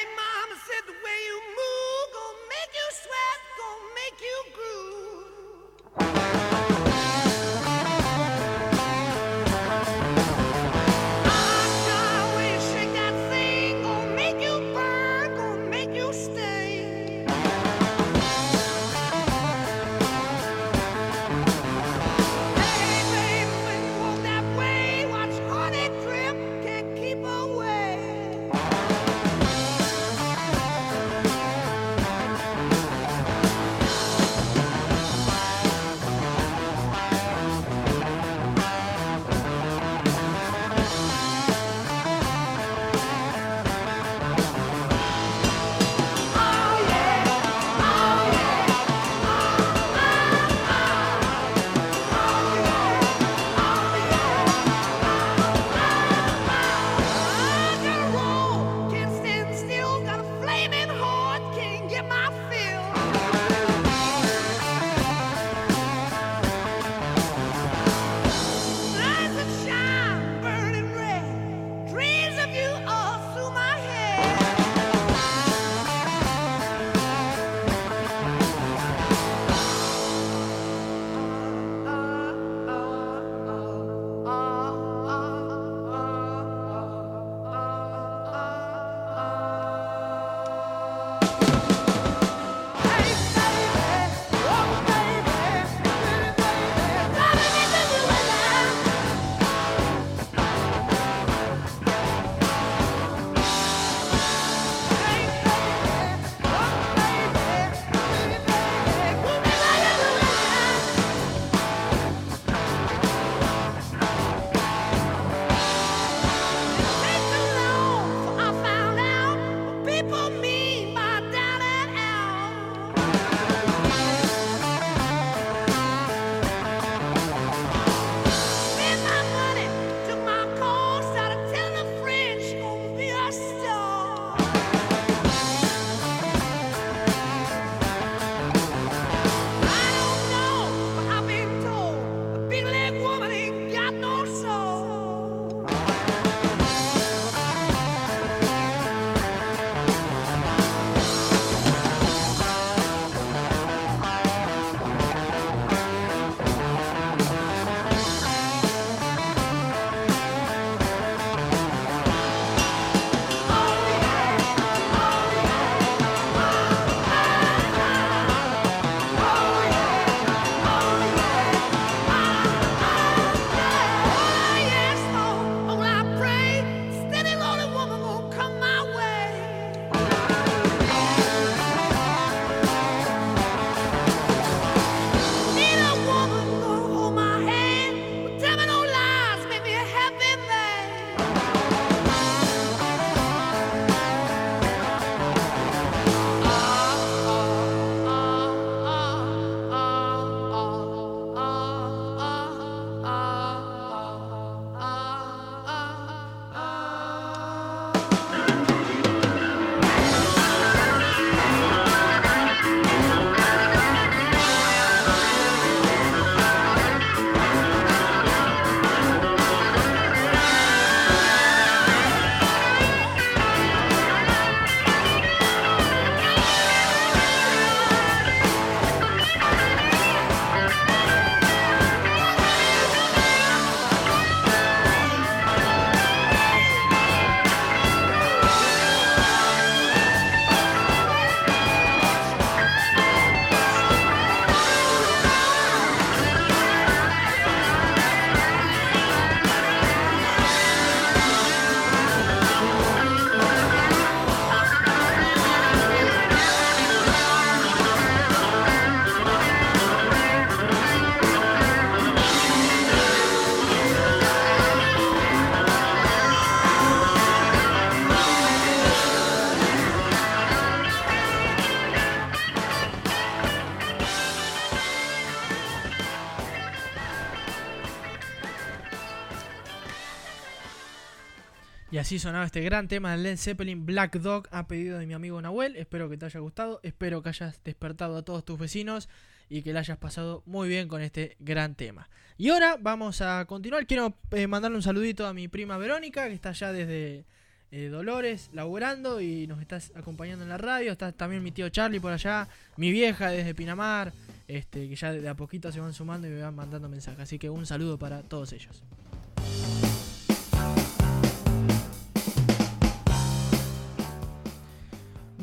[282.08, 285.42] así sonaba este gran tema de Led Zeppelin Black Dog a pedido de mi amigo
[285.42, 285.76] Nahuel.
[285.76, 289.10] Espero que te haya gustado, espero que hayas despertado a todos tus vecinos
[289.50, 292.08] y que la hayas pasado muy bien con este gran tema.
[292.38, 293.86] Y ahora vamos a continuar.
[293.86, 297.26] Quiero eh, mandarle un saludito a mi prima Verónica, que está allá desde
[297.72, 300.92] eh, Dolores, laburando y nos está acompañando en la radio.
[300.92, 302.48] Está también mi tío Charlie por allá,
[302.78, 304.14] mi vieja desde Pinamar,
[304.46, 307.20] este, que ya de a poquito se van sumando y me van mandando mensajes.
[307.20, 308.82] Así que un saludo para todos ellos.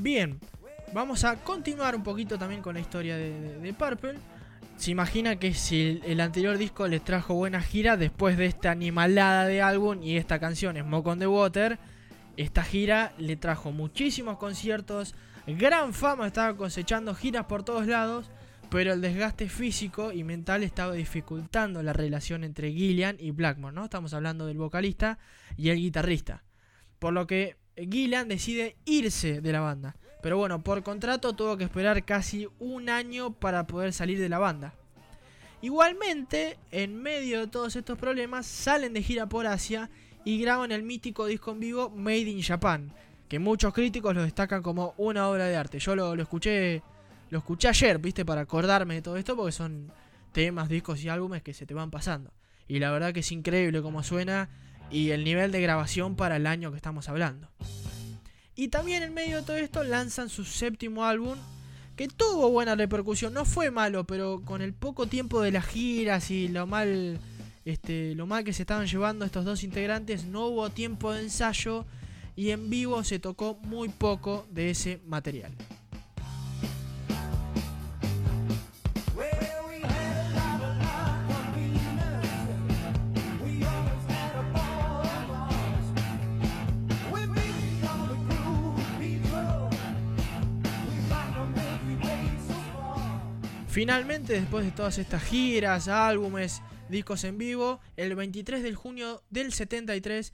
[0.06, 0.39] Bien,
[0.93, 4.20] vamos a continuar un poquito también con la historia de, de- Purple.
[4.78, 8.70] Se imagina que si el, el anterior disco les trajo buena gira, después de esta
[8.70, 11.80] animalada de álbum y esta canción Smoke on the Water,
[12.38, 15.16] esta gira le trajo muchísimos conciertos,
[15.47, 18.30] gran fama, estaba cosechando giras por todos lados,
[18.70, 23.86] pero el desgaste físico y mental estaba dificultando la relación entre Gillian y Blackmore, ¿no?
[23.86, 25.18] Estamos hablando del vocalista
[25.58, 26.43] y el guitarrista.
[26.99, 29.96] Por lo que Gillian decide irse de la banda.
[30.22, 34.40] Pero bueno, por contrato tuvo que esperar casi un año para poder salir de la
[34.40, 34.74] banda.
[35.62, 39.90] Igualmente, en medio de todos estos problemas, salen de gira por Asia
[40.24, 42.92] y graban el mítico disco en vivo Made in Japan,
[43.28, 45.80] que muchos críticos lo destacan como una obra de arte.
[45.80, 46.82] Yo lo, lo escuché
[47.30, 49.92] lo escuché ayer, viste, para acordarme de todo esto, porque son
[50.32, 52.32] temas, discos y álbumes que se te van pasando.
[52.68, 54.50] Y la verdad que es increíble cómo suena
[54.92, 57.50] y el nivel de grabación para el año que estamos hablando.
[58.56, 61.38] Y también en medio de todo esto lanzan su séptimo álbum,
[61.96, 66.32] que tuvo buena repercusión, no fue malo, pero con el poco tiempo de las giras
[66.32, 67.20] y lo mal,
[67.66, 71.86] este, lo mal que se estaban llevando estos dos integrantes, no hubo tiempo de ensayo
[72.36, 75.54] y en vivo se tocó muy poco de ese material.
[93.76, 99.52] Finalmente, después de todas estas giras, álbumes, discos en vivo, el 23 de junio del
[99.52, 100.34] 73,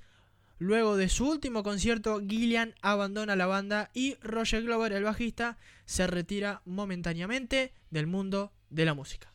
[0.59, 6.05] luego de su último concierto, Gillian abandona la banda y Roger Glover, el bajista, se
[6.05, 9.33] retira momentáneamente del mundo de la música.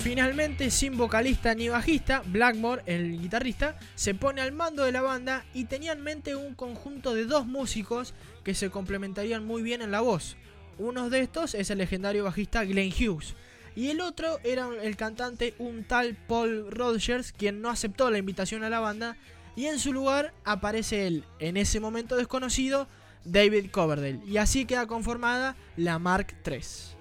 [0.00, 5.44] Finalmente, sin vocalista ni bajista, Blackmore, el guitarrista, se pone al mando de la banda
[5.52, 9.90] y tenía en mente un conjunto de dos músicos que se complementarían muy bien en
[9.90, 10.36] la voz.
[10.78, 13.34] Uno de estos es el legendario bajista Glenn Hughes.
[13.74, 18.62] Y el otro era el cantante un tal Paul Rodgers, quien no aceptó la invitación
[18.62, 19.16] a la banda.
[19.56, 22.88] Y en su lugar aparece el, en ese momento desconocido,
[23.24, 24.20] David Coverdale.
[24.26, 26.97] Y así queda conformada la Mark III.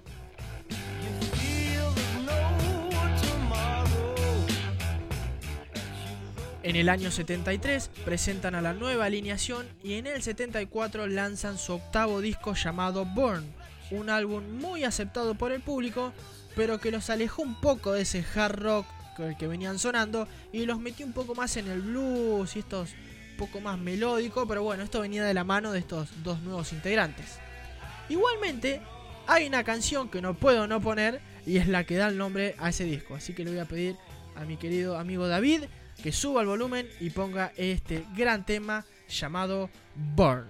[6.68, 11.72] En el año 73 presentan a la nueva alineación y en el 74 lanzan su
[11.72, 13.46] octavo disco llamado Born,
[13.90, 16.12] un álbum muy aceptado por el público,
[16.58, 18.86] pero que los alejó un poco de ese hard rock
[19.40, 22.90] que venían sonando y los metió un poco más en el blues y estos
[23.38, 27.40] poco más melódico, pero bueno, esto venía de la mano de estos dos nuevos integrantes.
[28.10, 28.82] Igualmente,
[29.26, 32.56] hay una canción que no puedo no poner y es la que da el nombre
[32.60, 33.96] a ese disco, así que le voy a pedir
[34.36, 35.64] a mi querido amigo David
[36.02, 40.48] que suba el volumen y ponga este gran tema llamado Burn.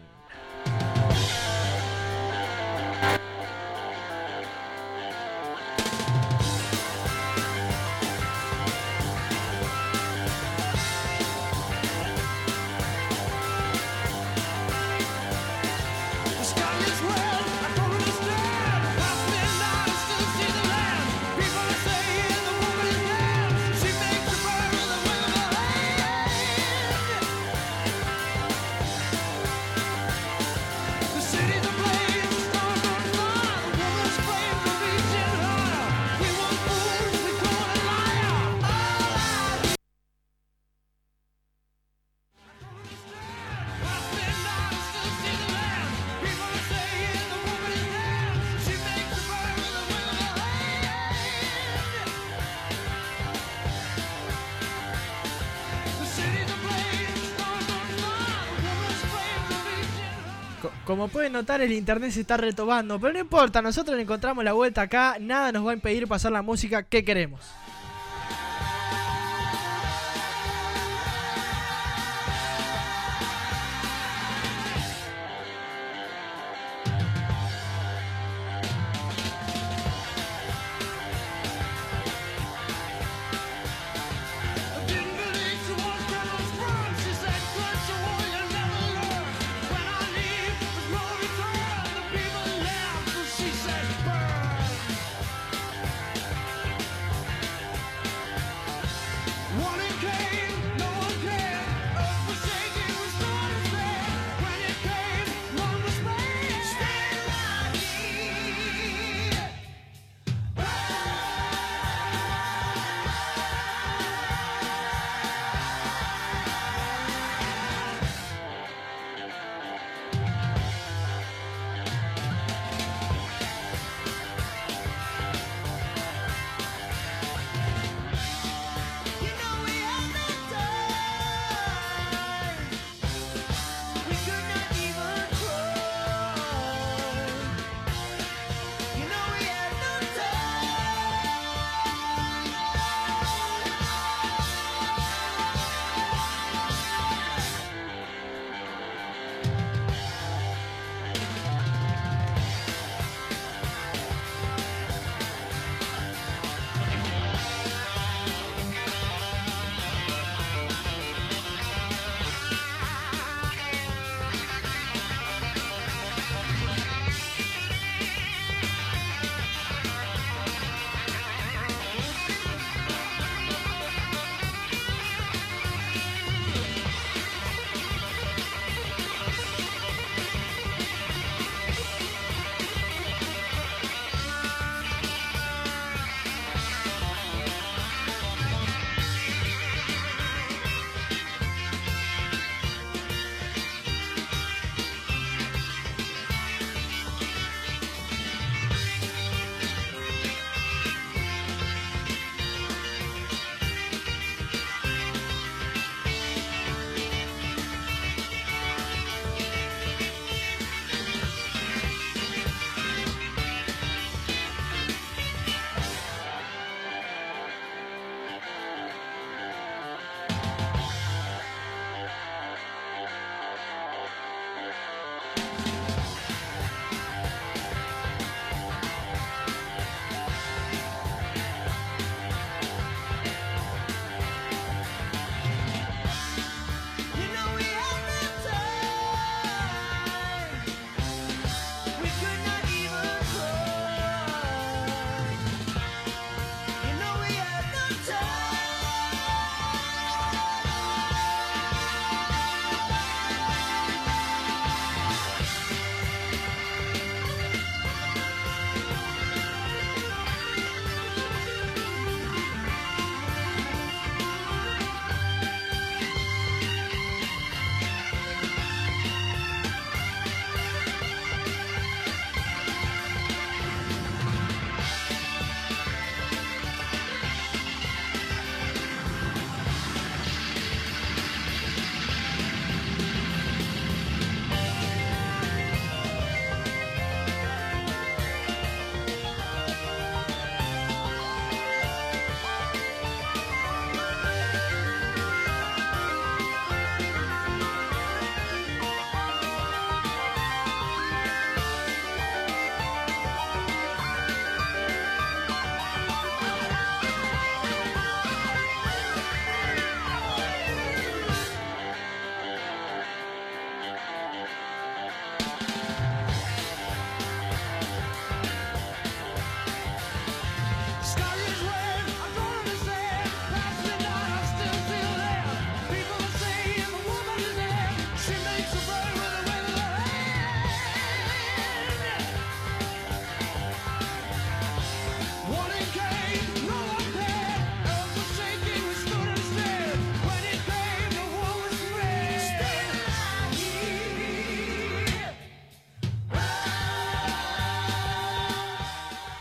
[61.08, 65.18] Pueden notar, el internet se está retomando, pero no importa, nosotros encontramos la vuelta acá,
[65.20, 67.42] nada nos va a impedir pasar la música que queremos.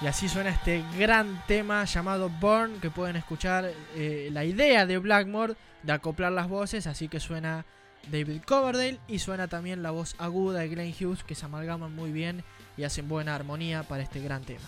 [0.06, 4.98] Y así suena este gran tema llamado Burn, que pueden escuchar eh, la idea de
[4.98, 7.66] Blackmore de acoplar las voces, así que suena
[8.12, 12.12] David Coverdale y suena también la voz aguda de Glenn Hughes, que se amalgaman muy
[12.12, 12.44] bien
[12.76, 14.60] y hacen buena armonía para este gran tema.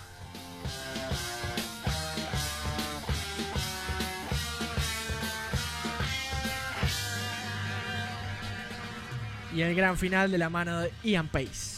[9.54, 11.77] Y el gran final de la mano de Ian Pace.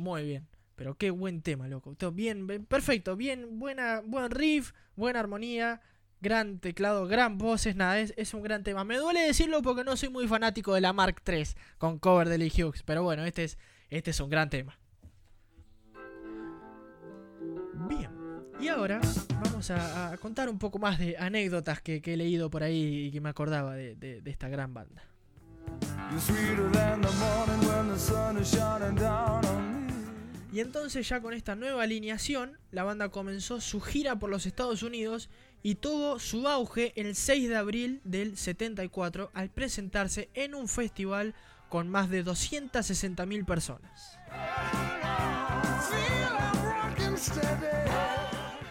[0.00, 0.48] Muy bien.
[0.76, 1.94] Pero qué buen tema, loco.
[2.10, 5.82] Bien, bien- perfecto, bien, buena, buen riff, buena armonía,
[6.22, 8.82] gran teclado, gran voces, nada, es, es un gran tema.
[8.82, 12.38] Me duele decirlo porque no soy muy fanático de la Mark III con cover de
[12.38, 13.58] Lee Hughes, pero bueno, este es,
[13.90, 14.78] este es un gran tema.
[17.86, 18.10] Bien,
[18.58, 19.02] y ahora
[19.44, 23.20] vamos a, contar un poco más de anécdotas que, he leído por ahí y que
[23.20, 25.02] me acordaba de esta gran banda.
[30.52, 34.82] Y entonces ya con esta nueva alineación, la banda comenzó su gira por los Estados
[34.82, 35.30] Unidos
[35.62, 41.34] y tuvo su auge el 6 de abril del 74 al presentarse en un festival
[41.68, 44.18] con más de 260.000 personas.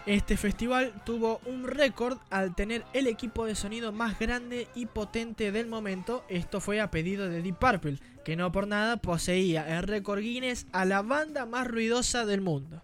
[0.06, 5.52] Este festival tuvo un récord al tener el equipo de sonido más grande y potente
[5.52, 6.26] del momento.
[6.30, 10.67] Esto fue a pedido de Deep Purple, que no por nada poseía el récord Guinness
[10.72, 12.82] a la banda más ruidosa del mundo.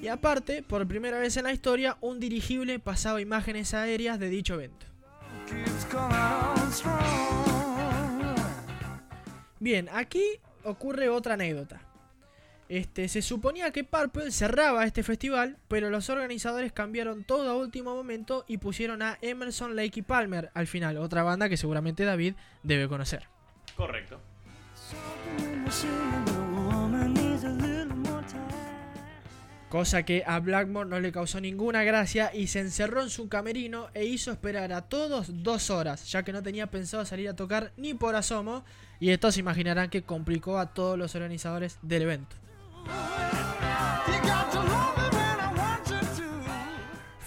[0.00, 4.54] Y aparte, por primera vez en la historia, un dirigible pasaba imágenes aéreas de dicho
[4.54, 4.86] evento.
[9.60, 10.24] Bien, aquí
[10.64, 11.80] ocurre otra anécdota.
[12.72, 17.94] Este, se suponía que Purple cerraba este festival, pero los organizadores cambiaron todo a último
[17.94, 22.32] momento y pusieron a Emerson, Lake y Palmer al final, otra banda que seguramente David
[22.62, 23.28] debe conocer.
[23.76, 24.18] Correcto.
[29.68, 33.88] Cosa que a Blackmore no le causó ninguna gracia y se encerró en su camerino
[33.92, 37.72] e hizo esperar a todos dos horas, ya que no tenía pensado salir a tocar
[37.76, 38.64] ni por asomo,
[38.98, 42.41] y esto se imaginarán que complicó a todos los organizadores del evento.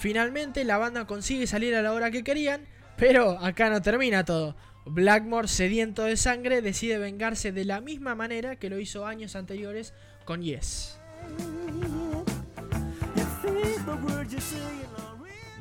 [0.05, 4.55] Finalmente la banda consigue salir a la hora que querían, pero acá no termina todo.
[4.85, 9.95] Blackmore, sediento de sangre, decide vengarse de la misma manera que lo hizo años anteriores
[10.23, 10.99] con Yes.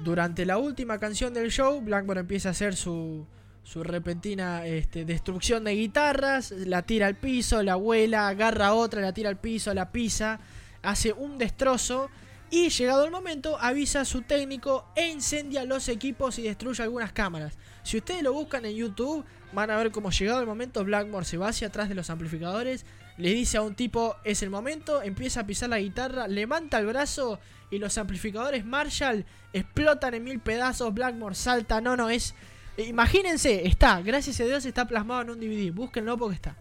[0.05, 3.27] Durante la última canción del show, Blackmore empieza a hacer su,
[3.65, 9.15] su repentina este, destrucción de guitarras, la tira al piso, la vuela, agarra otra, la
[9.15, 10.39] tira al piso, la pisa,
[10.83, 12.11] hace un destrozo
[12.51, 17.13] y llegado el momento avisa a su técnico e incendia los equipos y destruye algunas
[17.13, 17.59] cámaras.
[17.83, 21.39] Si ustedes lo buscan en YouTube, van a ver cómo llegado el momento Blackmore se
[21.39, 22.85] va hacia atrás de los amplificadores,
[23.17, 26.87] le dice a un tipo es el momento, empieza a pisar la guitarra, levanta el
[26.87, 27.41] brazo
[27.71, 32.35] y los amplificadores Marshall explotan en mil pedazos, Blackmore salta, no, no, es...
[32.77, 36.57] Imagínense, está, gracias a Dios está plasmado en un DVD, búsquenlo porque está.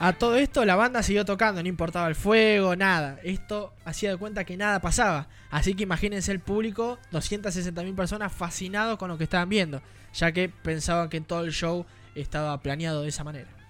[0.00, 3.20] A todo esto la banda siguió tocando, no importaba el fuego, nada.
[3.22, 5.28] Esto hacía de cuenta que nada pasaba.
[5.48, 9.80] Así que imagínense el público, 260.000 personas fascinados con lo que estaban viendo,
[10.12, 13.61] ya que pensaban que todo el show estaba planeado de esa manera.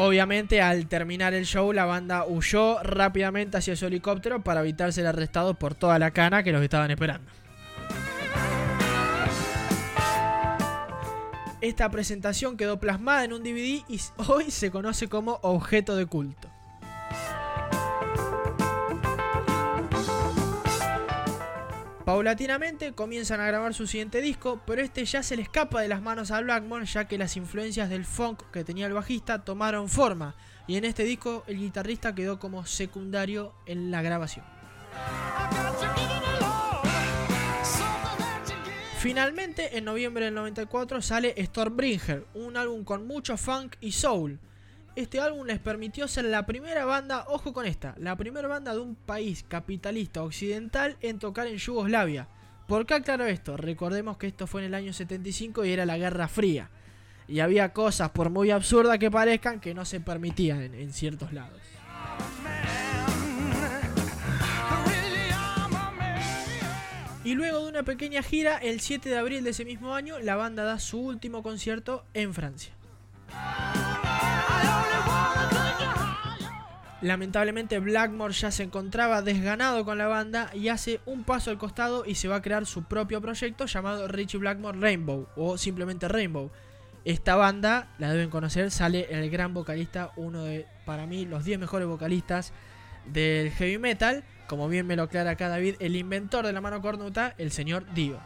[0.00, 5.08] Obviamente al terminar el show la banda huyó rápidamente hacia su helicóptero para evitar ser
[5.08, 7.28] arrestados por toda la cana que los estaban esperando.
[11.60, 16.48] Esta presentación quedó plasmada en un DVD y hoy se conoce como objeto de culto.
[22.08, 26.00] Paulatinamente comienzan a grabar su siguiente disco, pero este ya se le escapa de las
[26.00, 30.34] manos a Blackmore ya que las influencias del funk que tenía el bajista tomaron forma
[30.66, 34.46] y en este disco el guitarrista quedó como secundario en la grabación.
[39.00, 44.40] Finalmente, en noviembre del 94 sale Stormbringer, un álbum con mucho funk y soul.
[44.98, 48.80] Este álbum les permitió ser la primera banda, ojo con esta, la primera banda de
[48.80, 52.26] un país capitalista occidental en tocar en Yugoslavia.
[52.66, 53.56] ¿Por qué aclaro esto?
[53.56, 56.68] Recordemos que esto fue en el año 75 y era la Guerra Fría.
[57.28, 61.32] Y había cosas, por muy absurdas que parezcan, que no se permitían en, en ciertos
[61.32, 61.60] lados.
[67.22, 70.34] Y luego de una pequeña gira, el 7 de abril de ese mismo año, la
[70.34, 72.72] banda da su último concierto en Francia.
[77.00, 82.04] Lamentablemente Blackmore ya se encontraba desganado con la banda y hace un paso al costado
[82.04, 86.50] y se va a crear su propio proyecto llamado Richie Blackmore Rainbow o simplemente Rainbow.
[87.04, 91.60] Esta banda, la deben conocer, sale el gran vocalista, uno de, para mí, los 10
[91.60, 92.52] mejores vocalistas
[93.06, 96.82] del heavy metal, como bien me lo aclara acá David, el inventor de la mano
[96.82, 98.18] cornuta, el señor Dio.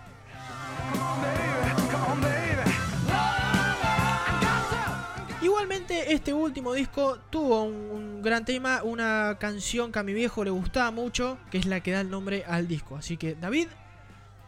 [5.93, 10.51] Este último disco tuvo un, un gran tema, una canción que a mi viejo le
[10.51, 12.97] gustaba mucho, que es la que da el nombre al disco.
[12.97, 13.69] Así que, David,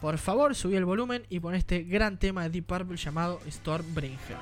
[0.01, 4.37] por favor, subí el volumen y pon este gran tema de Deep Purple llamado Stormbringer.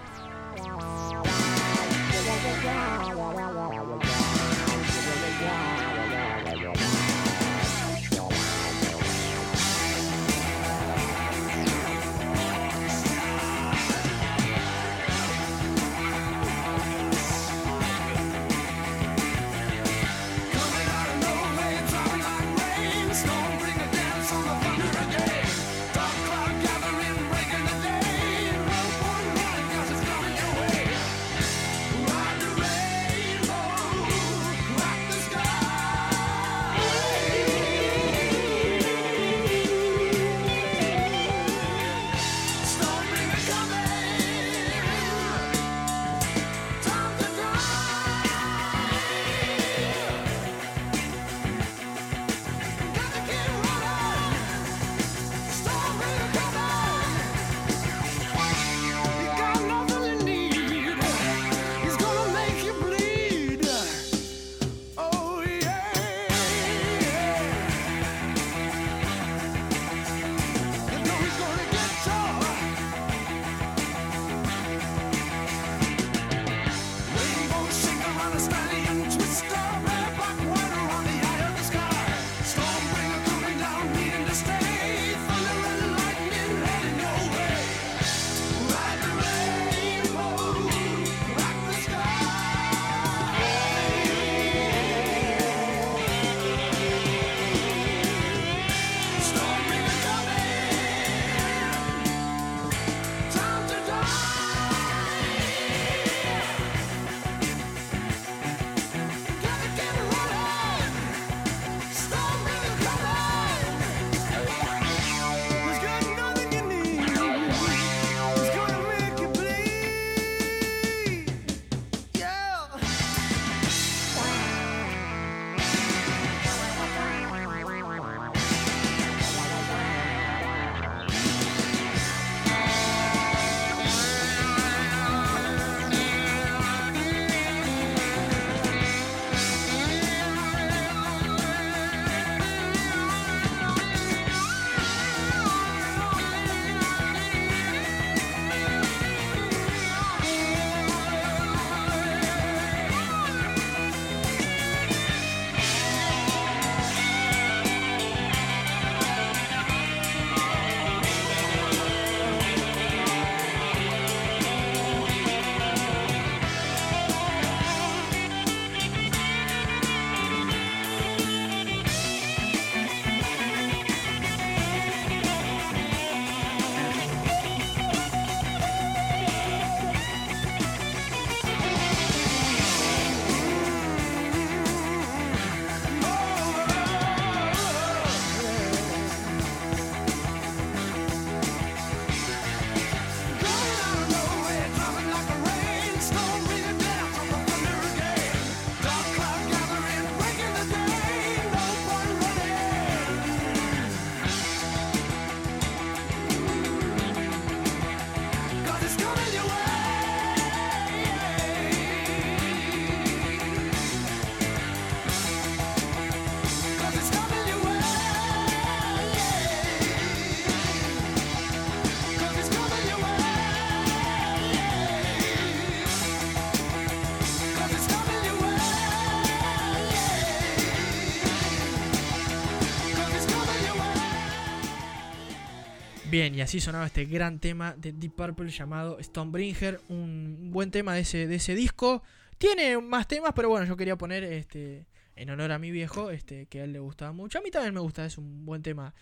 [236.13, 240.93] Bien, y así sonaba este gran tema de Deep Purple llamado Stonebringer, un buen tema
[240.93, 242.03] de ese, de ese disco.
[242.37, 244.85] Tiene más temas, pero bueno, yo quería poner este
[245.15, 247.39] en honor a mi viejo, este que a él le gustaba mucho.
[247.39, 248.93] A mí también me gusta, es un buen tema,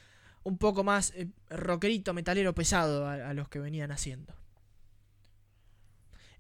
[0.44, 4.34] un poco más eh, rockerito, metalero pesado a, los que venían haciendo.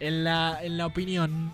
[0.24, 1.52] la, opinión.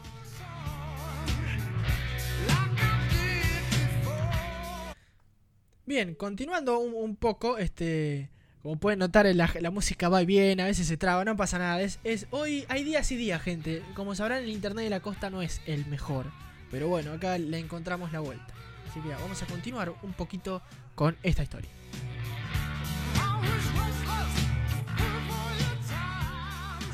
[5.87, 8.31] Bien, continuando un, poco, este,
[8.63, 11.87] como pueden notar, la, música va y viene, a veces se traba, no pasa nada.
[12.31, 13.83] Hoy hay días y días, gente.
[13.95, 16.27] Como sabrán, el internet de la costa no es el mejor.
[16.71, 18.58] Pero bueno, acá le encontramos la vuelta.
[18.89, 20.63] Así que vamos a continuar un poquito
[20.95, 21.71] con esta historia.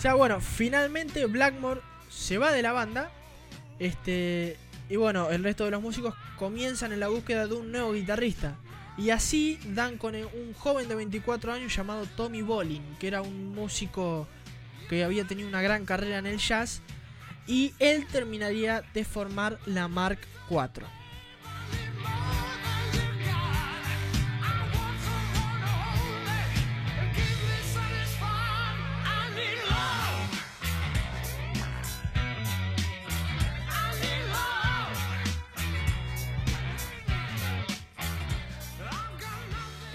[0.03, 1.81] Ya bueno, finalmente Blackmore
[2.11, 3.11] se va de la banda.
[3.79, 4.59] Este.
[4.91, 8.57] Y bueno, el resto de los músicos comienzan en la búsqueda de un nuevo guitarrista.
[8.99, 13.55] Y así dan con un joven de 24 años llamado Tommy Bolin, que era un
[13.55, 14.29] músico
[14.89, 16.83] que había tenido una gran carrera en el jazz.
[17.47, 20.19] Y él terminaría de formar la Mark
[20.51, 20.85] IV.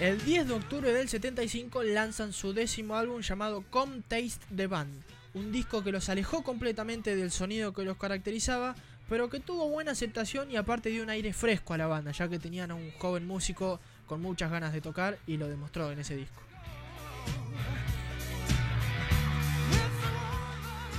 [0.00, 5.02] El 10 de octubre del 75 lanzan su décimo álbum llamado Come Taste the Band,
[5.34, 8.74] un disco que los alejó completamente del sonido que los caracterizaba,
[9.10, 12.28] pero que tuvo buena aceptación y aparte dio un aire fresco a la banda, ya
[12.30, 15.98] que tenían a un joven músico con muchas ganas de tocar y lo demostró en
[15.98, 16.40] ese disco.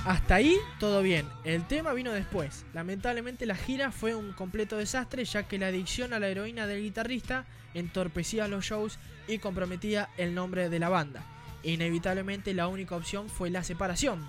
[0.04, 2.64] Hasta ahí todo bien, el tema vino después.
[2.72, 6.82] Lamentablemente la gira fue un completo desastre ya que la adicción a la heroína del
[6.82, 11.24] guitarrista entorpecía los shows y comprometía el nombre de la banda.
[11.62, 14.28] Inevitablemente la única opción fue la separación.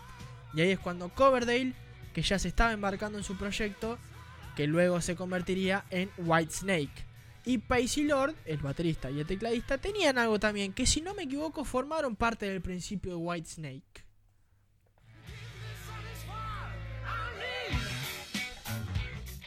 [0.53, 1.73] Y ahí es cuando Coverdale,
[2.13, 3.97] que ya se estaba embarcando en su proyecto,
[4.55, 7.13] que luego se convertiría en Whitesnake.
[7.45, 11.23] Y Pacey Lord, el baterista y el tecladista, tenían algo también, que si no me
[11.23, 14.03] equivoco formaron parte del principio de Whitesnake.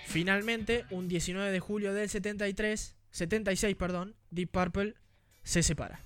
[0.06, 4.94] Finalmente, un 19 de julio del 73, 76, perdón, Deep Purple
[5.42, 6.00] se separa.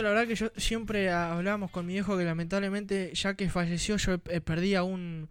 [0.00, 4.14] La verdad que yo siempre hablábamos con mi viejo que lamentablemente ya que falleció yo
[4.30, 5.28] eh, perdí a un,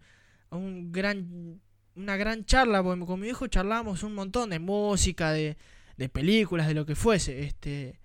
[0.50, 1.60] a un gran
[1.94, 5.56] una gran charla, porque con mi viejo charlábamos un montón de música, de,
[5.98, 7.98] de películas, de lo que fuese, este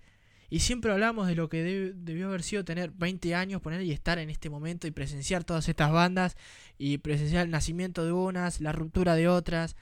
[0.50, 3.92] y siempre hablamos de lo que deb- debió haber sido tener 20 años, poner y
[3.92, 6.36] estar en este momento y presenciar todas estas bandas
[6.78, 9.76] y presenciar el nacimiento de unas, la ruptura de otras,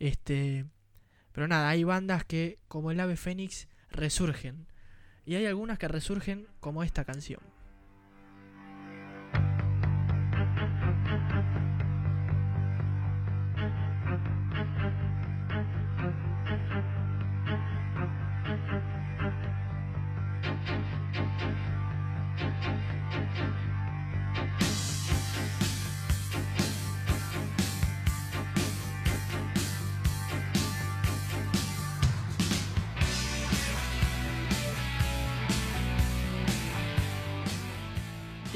[0.00, 0.66] este
[1.32, 4.66] pero nada, hay bandas que como el ave fénix resurgen.
[5.28, 7.42] Y hay algunas que resurgen como esta canción.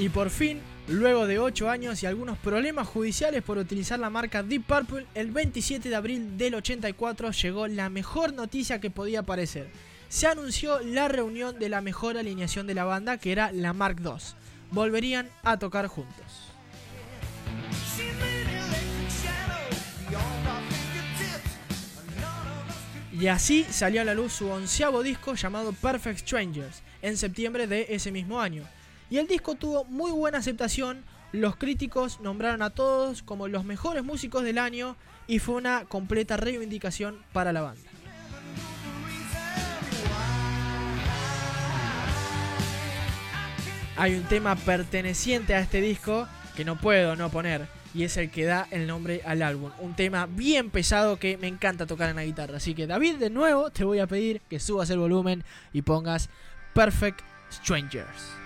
[0.02, 4.42] Y por fin, luego de 8 años y algunos problemas judiciales por utilizar la marca
[4.42, 9.70] Deep Purple, el 27 de abril del 84 llegó la mejor noticia que podía aparecer.
[10.08, 13.98] Se anunció la reunión de la mejor alineación de la banda, que era la Mark
[14.04, 14.10] II.
[14.72, 16.50] volverían a tocar juntos.
[23.12, 27.86] Y así salió a la luz su onceavo disco llamado Perfect Strangers en septiembre de
[27.90, 28.64] ese mismo año.
[29.12, 34.02] Y el disco tuvo muy buena aceptación, los críticos nombraron a todos como los mejores
[34.02, 37.90] músicos del año y fue una completa reivindicación para la banda.
[43.98, 46.26] Hay un tema perteneciente a este disco
[46.56, 49.72] que no puedo no poner y es el que da el nombre al álbum.
[49.80, 52.56] Un tema bien pesado que me encanta tocar en la guitarra.
[52.56, 55.44] Así que David, de nuevo te voy a pedir que subas el volumen
[55.74, 56.30] y pongas
[56.72, 57.20] Perfect
[57.52, 58.41] Strangers.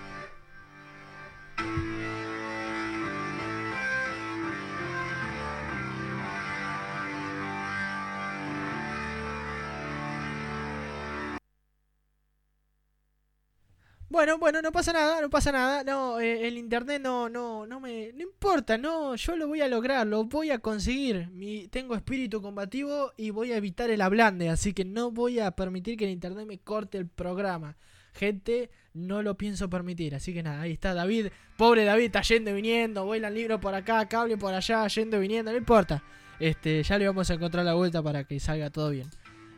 [14.16, 15.85] Bueno, bueno, no pasa nada, no pasa nada.
[15.85, 19.69] No, eh, el internet no, no, no me, no importa, no, yo lo voy a
[19.69, 21.28] lograr, lo voy a conseguir.
[21.33, 25.51] Mi, tengo espíritu combativo y voy a evitar el ablande, así que no voy a
[25.51, 27.77] permitir que el internet me corte el programa.
[28.15, 31.28] Gente, no lo pienso permitir, así que nada, ahí está David.
[31.56, 35.18] Pobre David, está yendo y viniendo, vuela el libro por acá, cable por allá, yendo
[35.18, 36.02] y viniendo, no importa.
[36.39, 39.09] Este, ya le vamos a encontrar la vuelta para que salga todo bien.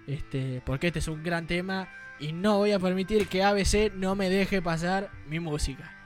[0.06, 1.89] Este, porque este es un gran tema
[2.19, 5.98] y no voy a permitir que ABC no me deje pasar mi música.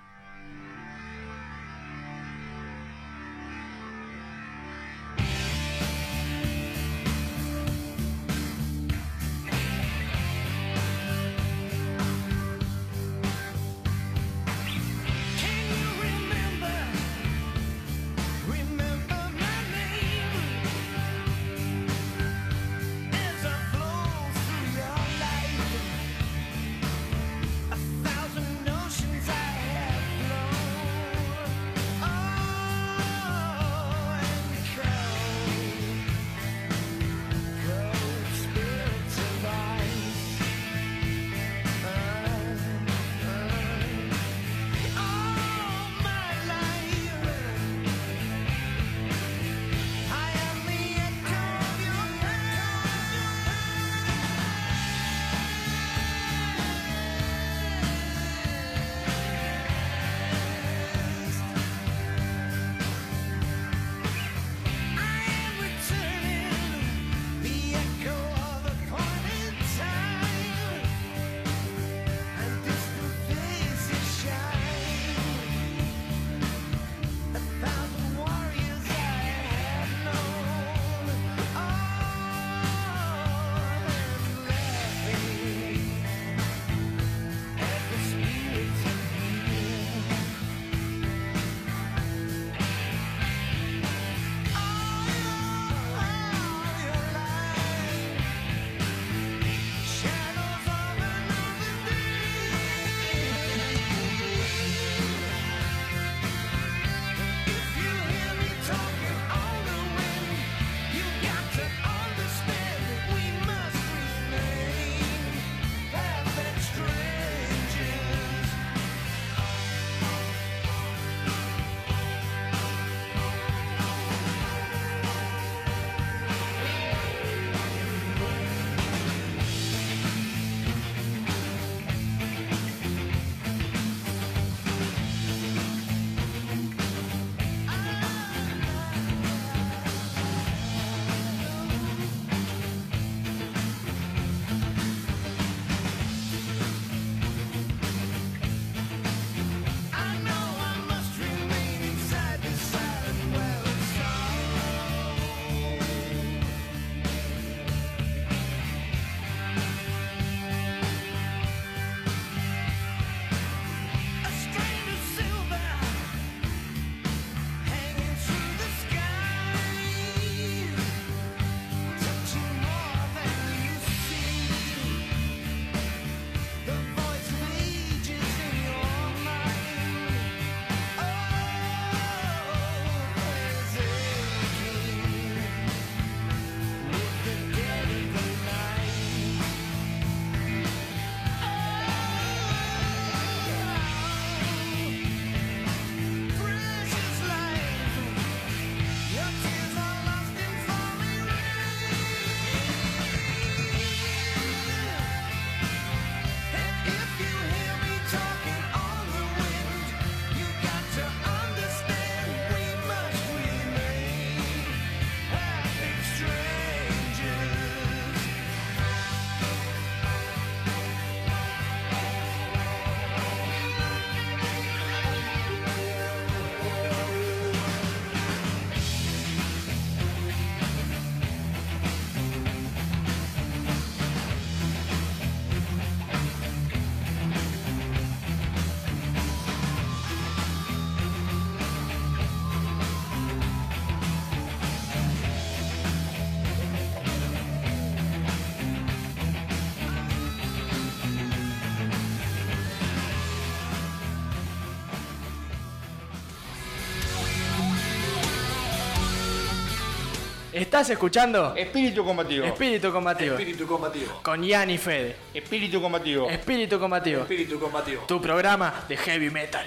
[260.72, 261.54] ¿Estás escuchando?
[261.54, 262.46] Espíritu combativo.
[262.46, 263.34] Espíritu combativo.
[263.34, 264.20] Espíritu combativo.
[264.22, 265.16] Con Ian y Fede.
[265.34, 266.30] Espíritu combativo.
[266.30, 267.20] Espíritu combativo.
[267.20, 268.04] Espíritu combativo.
[268.08, 269.66] Tu programa de heavy metal.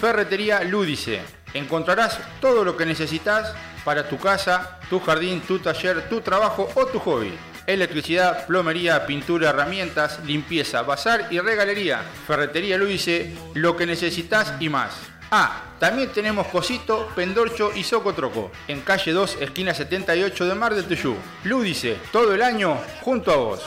[0.00, 1.20] Ferretería Lúdice.
[1.52, 3.54] Encontrarás todo lo que necesitas
[3.84, 7.49] para tu casa, tu jardín, tu taller, tu trabajo o tu hobby.
[7.66, 12.02] Electricidad, plomería, pintura, herramientas, limpieza, bazar y regalería.
[12.26, 14.92] Ferretería Lúdice, lo que necesitas y más.
[15.30, 18.50] Ah, también tenemos Cosito, Pendorcho y Socotroco.
[18.66, 21.14] En calle 2, esquina 78 de Mar del Tuyú.
[21.44, 23.62] Lúdice, todo el año junto a vos.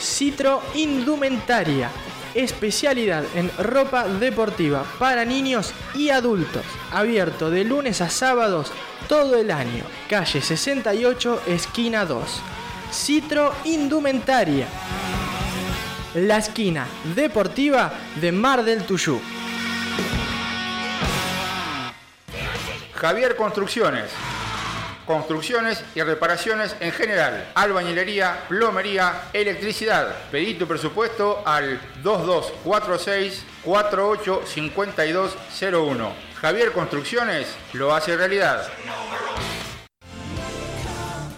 [0.00, 1.90] Citro Indumentaria.
[2.38, 6.62] Especialidad en ropa deportiva para niños y adultos.
[6.92, 8.70] Abierto de lunes a sábados
[9.08, 9.82] todo el año.
[10.08, 12.40] Calle 68, esquina 2.
[12.92, 14.68] Citro Indumentaria.
[16.14, 16.86] La esquina
[17.16, 19.20] deportiva de Mar del Tuyú.
[22.94, 24.12] Javier Construcciones.
[25.08, 27.50] Construcciones y reparaciones en general.
[27.54, 30.14] Albañilería, plomería, electricidad.
[30.30, 36.12] Pedí tu presupuesto al 2246 485201.
[36.38, 38.68] Javier Construcciones lo hace realidad.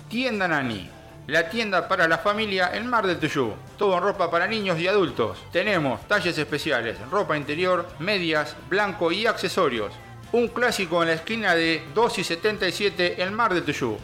[0.09, 0.91] Tienda Nani.
[1.29, 3.55] La tienda para la familia en Mar del Tuyú.
[3.79, 5.39] Todo en ropa para niños y adultos.
[5.53, 9.93] Tenemos talles especiales, ropa interior, medias, blanco y accesorios.
[10.33, 13.99] Un clásico en la esquina de 2 y 77 en Mar del Tuyú.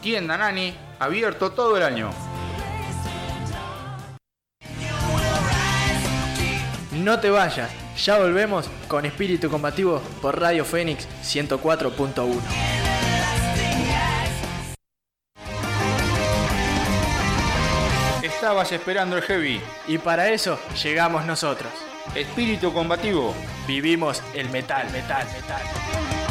[0.00, 2.10] Tienda Nani, abierto todo el año.
[6.92, 12.40] No te vayas, ya volvemos con Espíritu Combativo por Radio Fénix 104.1.
[18.22, 19.60] Estabas esperando el heavy.
[19.86, 21.70] Y para eso llegamos nosotros.
[22.14, 23.34] Espíritu combativo.
[23.66, 26.21] Vivimos el metal, metal, metal.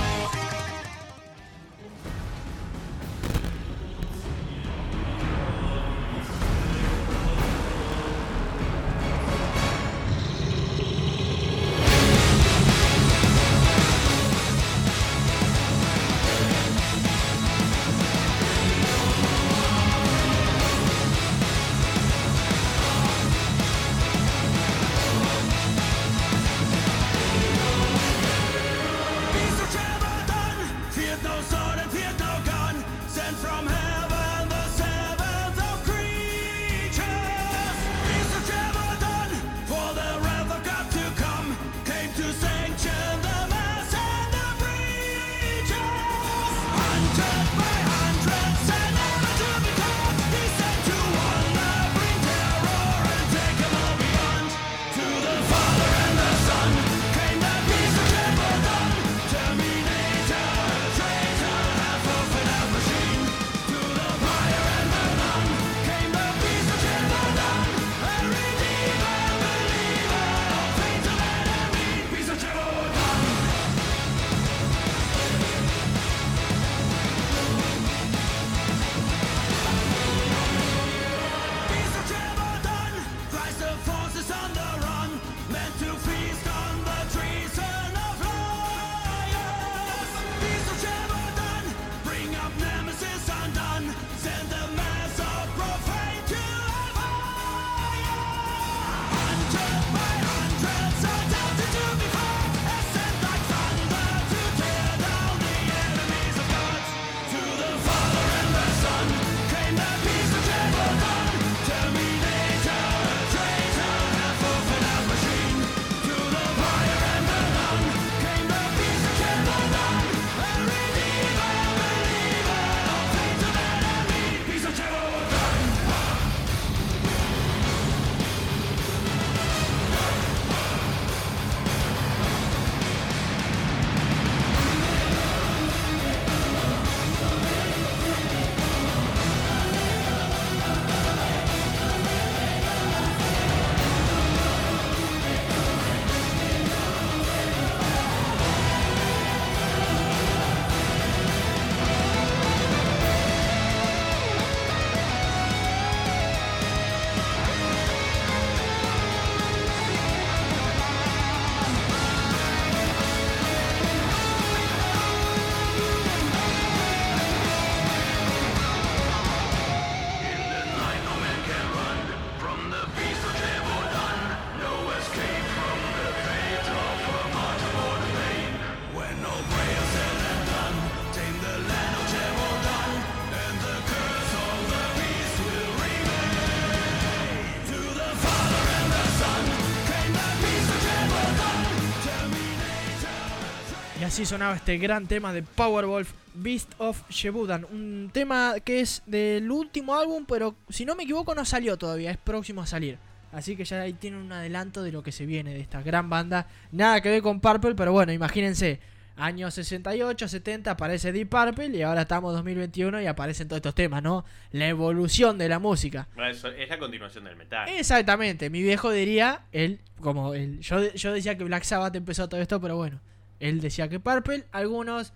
[194.12, 197.64] Así sonaba este gran tema de Powerwolf, Beast of Shebudan.
[197.72, 202.12] Un tema que es del último álbum, pero si no me equivoco no salió todavía,
[202.12, 202.98] es próximo a salir.
[203.32, 206.10] Así que ya ahí tienen un adelanto de lo que se viene de esta gran
[206.10, 206.46] banda.
[206.74, 208.82] Nada que ver con Purple, pero bueno, imagínense.
[209.16, 214.04] Años 68, 70 aparece Deep Purple y ahora estamos 2021 y aparecen todos estos temas,
[214.04, 214.26] ¿no?
[214.52, 216.10] La evolución de la música.
[216.16, 217.70] Bueno, eso es la continuación del metal.
[217.70, 222.42] Exactamente, mi viejo diría, él, como él, yo, yo decía que Black Sabbath empezó todo
[222.42, 223.00] esto, pero bueno,
[223.42, 225.14] él decía que Purple, algunos,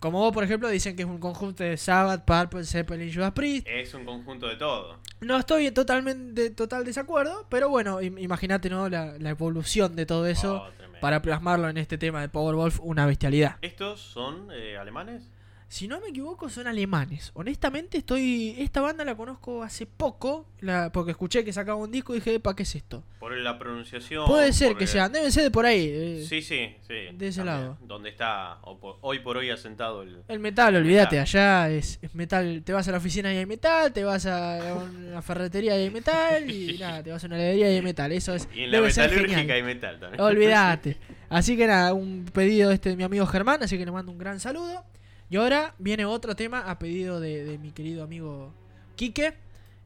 [0.00, 3.66] como vos por ejemplo, dicen que es un conjunto de Sabbath, Purple, Zeppelin, Judas Priest.
[3.68, 4.98] Es un conjunto de todo.
[5.20, 8.88] No estoy en totalmente total desacuerdo, pero bueno, im- imagínate, ¿no?
[8.88, 13.06] La, la evolución de todo eso Oh, para plasmarlo en este tema de Powerwolf, una
[13.06, 13.56] bestialidad.
[13.62, 15.28] ¿Estos son eh, alemanes?
[15.70, 17.30] Si no me equivoco, son alemanes.
[17.34, 18.54] Honestamente, estoy.
[18.58, 20.46] Esta banda la conozco hace poco.
[20.60, 23.04] la- porque escuché que sacaba un disco y dije, ¿para qué es esto?
[23.20, 24.26] Por la pronunciación.
[24.26, 25.88] Puede ser que sean, deben ser de por ahí.
[25.92, 26.24] eh.
[26.28, 26.94] Sí, sí, sí.
[27.12, 27.46] de ese también.
[27.46, 27.78] lado.
[27.82, 30.22] Donde está por- hoy por hoy asentado el.
[30.26, 32.62] El metal, olvídate, allá es, es metal.
[32.64, 35.90] Te vas a la oficina y hay metal, te vas a una ferretería y hay
[35.90, 38.10] metal, y nada, te vas a una heladería y hay metal.
[38.12, 38.48] Eso es.
[38.54, 40.20] Y en la metalúrgica hay metal también.
[40.22, 40.96] Olvídate.
[41.28, 44.16] Así que nada, un pedido este de mi amigo Germán, así que le mando un
[44.16, 44.82] gran saludo.
[45.30, 48.52] Y ahora viene otro tema a pedido de, mi querido amigo
[48.96, 49.34] Quique.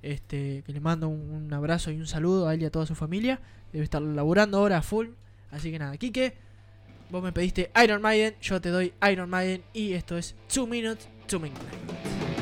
[0.03, 2.95] Este, que le mando un, abrazo y un saludo a él y a toda su
[2.95, 3.41] familia.
[3.73, 5.09] Debe estar laburando ahora a full.
[5.51, 6.35] Así que nada, Quique,
[7.11, 11.09] vos me pediste Iron Maiden, yo te doy Iron Maiden y esto es 2 Minutes
[11.27, 12.42] to Midnight.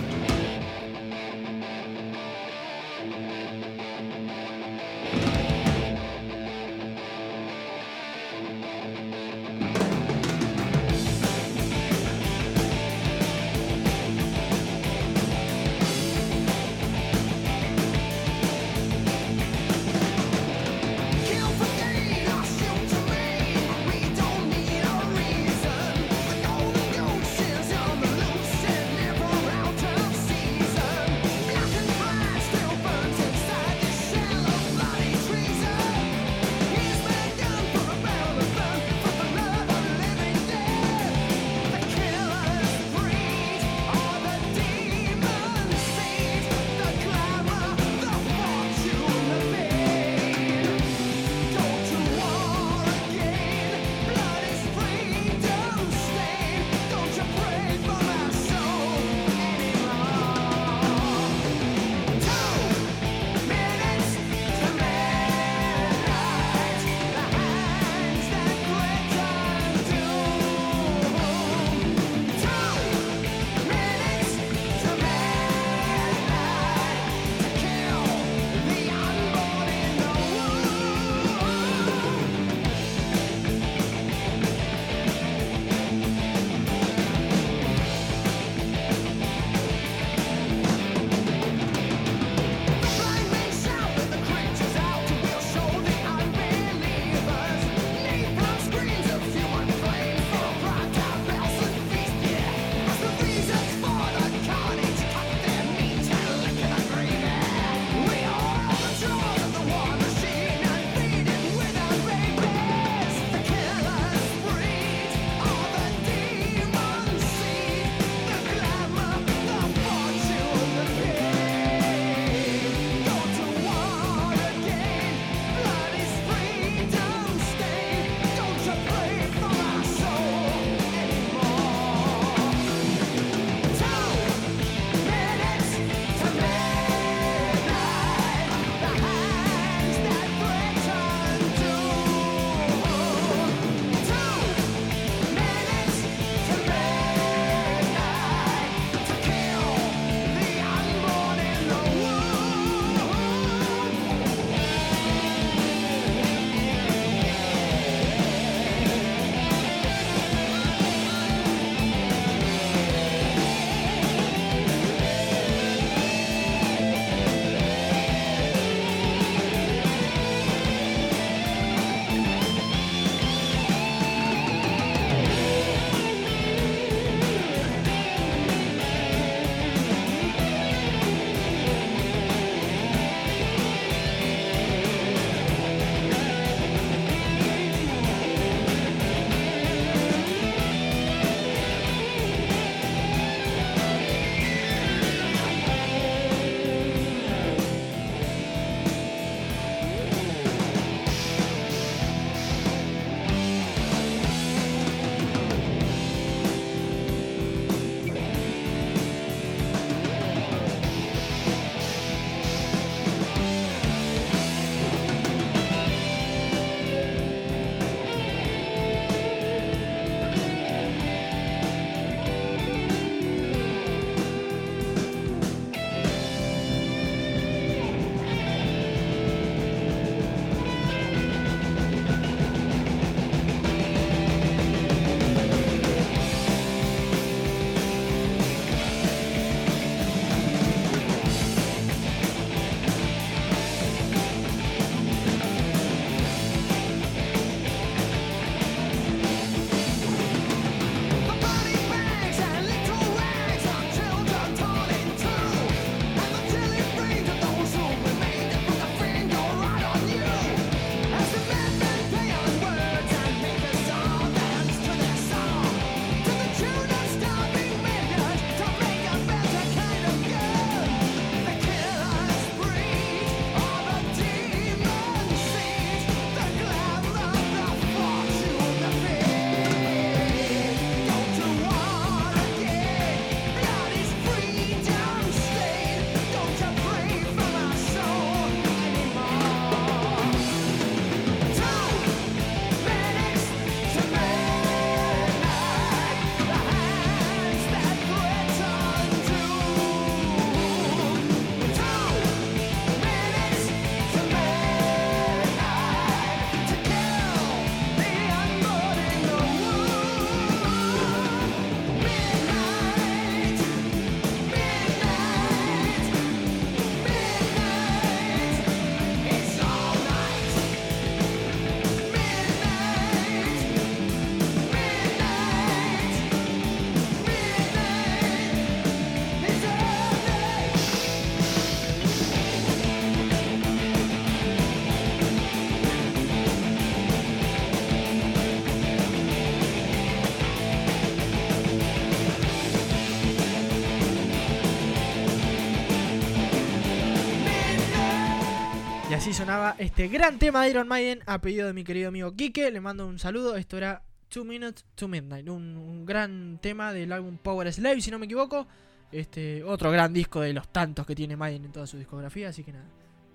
[349.21, 352.71] Así sonaba este gran tema de Iron Maiden a pedido de mi querido amigo Kike.
[352.71, 353.55] Le mando un saludo.
[353.57, 354.03] Esto era
[354.33, 355.47] 2 Minutes to Midnight.
[355.47, 358.67] Un, un gran tema del álbum Power Slave, si no me equivoco.
[359.13, 362.49] Este, otro gran disco de los tantos que tiene Maiden en toda su discografía.
[362.49, 362.87] Así que nada,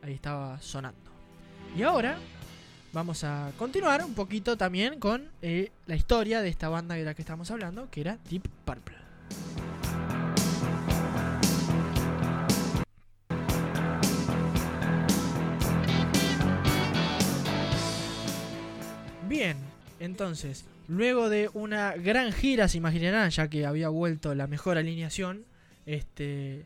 [0.01, 1.11] ahí estaba sonando.
[1.77, 2.17] Y ahora
[2.91, 7.13] vamos a continuar un poquito también con eh, la historia de esta banda de la
[7.13, 8.97] que estamos hablando, que era Deep Purple.
[19.35, 19.57] Bien,
[19.99, 25.43] entonces, luego de una gran gira, se imaginarán, ya que había vuelto la mejor alineación,
[25.85, 26.65] este,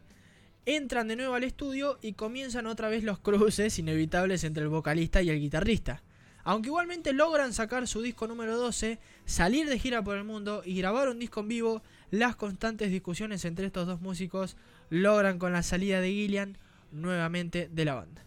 [0.67, 5.23] entran de nuevo al estudio y comienzan otra vez los cruces inevitables entre el vocalista
[5.23, 6.03] y el guitarrista.
[6.43, 10.77] Aunque igualmente logran sacar su disco número 12, salir de gira por el mundo y
[10.77, 11.81] grabar un disco en vivo,
[12.11, 14.57] las constantes discusiones entre estos dos músicos
[14.91, 16.55] logran con la salida de Gillian
[16.91, 18.21] nuevamente de la banda.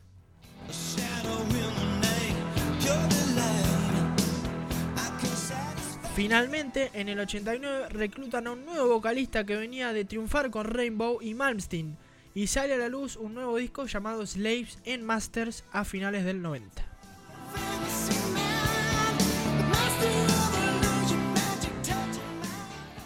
[6.14, 11.22] Finalmente, en el 89 reclutan a un nuevo vocalista que venía de triunfar con Rainbow
[11.22, 11.96] y Malmsteen,
[12.34, 16.42] y sale a la luz un nuevo disco llamado Slaves and Masters a finales del
[16.42, 16.82] 90.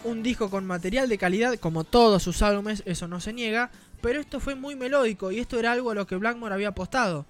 [0.03, 3.71] Un disco con material de calidad como todos sus álbumes, eso no se niega,
[4.01, 7.25] pero esto fue muy melódico y esto era algo a lo que Blackmore había apostado,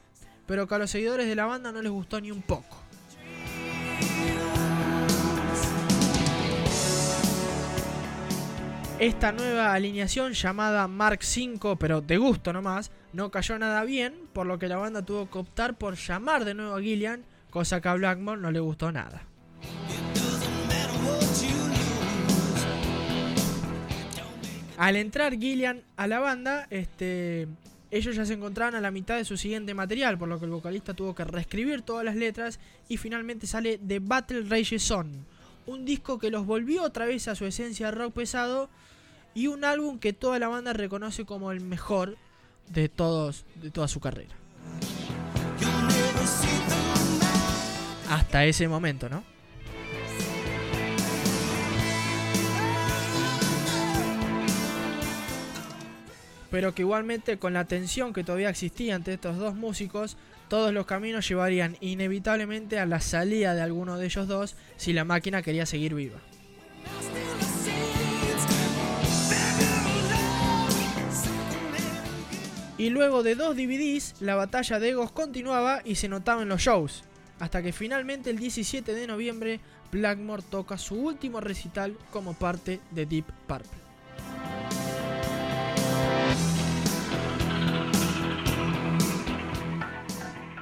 [0.46, 2.85] pero que a los seguidores de la banda no les gustó ni un poco.
[8.98, 14.46] Esta nueva alineación llamada Mark V, pero de gusto nomás, no cayó nada bien, por
[14.46, 17.88] lo que la banda tuvo que optar por llamar de nuevo a Gillian, cosa que
[17.88, 19.22] a Blackmore no le gustó nada.
[24.78, 27.48] Al entrar Gillian a la banda, este,
[27.90, 30.50] ellos ya se encontraban a la mitad de su siguiente material, por lo que el
[30.52, 35.26] vocalista tuvo que reescribir todas las letras y finalmente sale The Battle Rages On,
[35.66, 38.70] un disco que los volvió otra vez a su esencia rock pesado
[39.34, 42.16] y un álbum que toda la banda reconoce como el mejor
[42.68, 44.34] de todos de toda su carrera.
[48.08, 49.24] Hasta ese momento, ¿no?
[56.50, 60.16] Pero que igualmente con la tensión que todavía existía entre estos dos músicos,
[60.48, 65.04] todos los caminos llevarían inevitablemente a la salida de alguno de ellos dos si la
[65.04, 66.18] máquina quería seguir viva.
[72.78, 76.60] Y luego de dos DVDs, la batalla de egos continuaba y se notaba en los
[76.60, 77.04] shows,
[77.40, 79.60] hasta que finalmente el 17 de noviembre
[79.92, 84.85] Blackmore toca su último recital como parte de Deep Purple.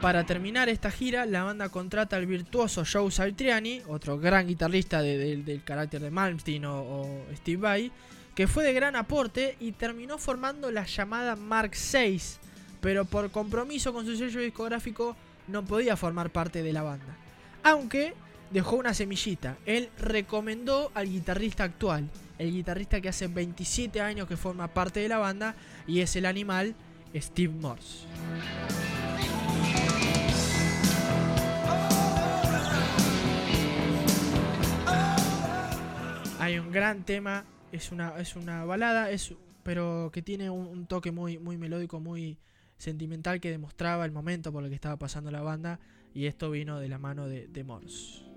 [0.05, 5.17] Para terminar esta gira, la banda contrata al virtuoso Joe Satriani, otro gran guitarrista de-
[5.17, 7.91] de- del carácter de Malmsteen o Steve Vai,
[8.35, 12.21] que fue de gran aporte y terminó formando la llamada Mark VI,
[12.83, 15.17] pero por compromiso con su sello discográfico
[15.49, 17.17] no podía formar parte de la banda.
[17.63, 18.13] Aunque
[18.51, 24.37] dejó una semillita, él recomendó al guitarrista actual, el guitarrista que hace 27 años que
[24.37, 25.55] forma parte de la banda
[25.87, 26.75] y es el animal
[27.17, 28.05] Steve Morse.
[36.75, 41.57] Gran tema, es una, es una balada, es, pero que tiene un, toque muy, muy
[41.57, 42.37] melódico, muy
[42.77, 45.81] sentimental que demostraba el momento por el que estaba pasando la banda
[46.13, 48.34] y esto vino de la mano de, de Morse.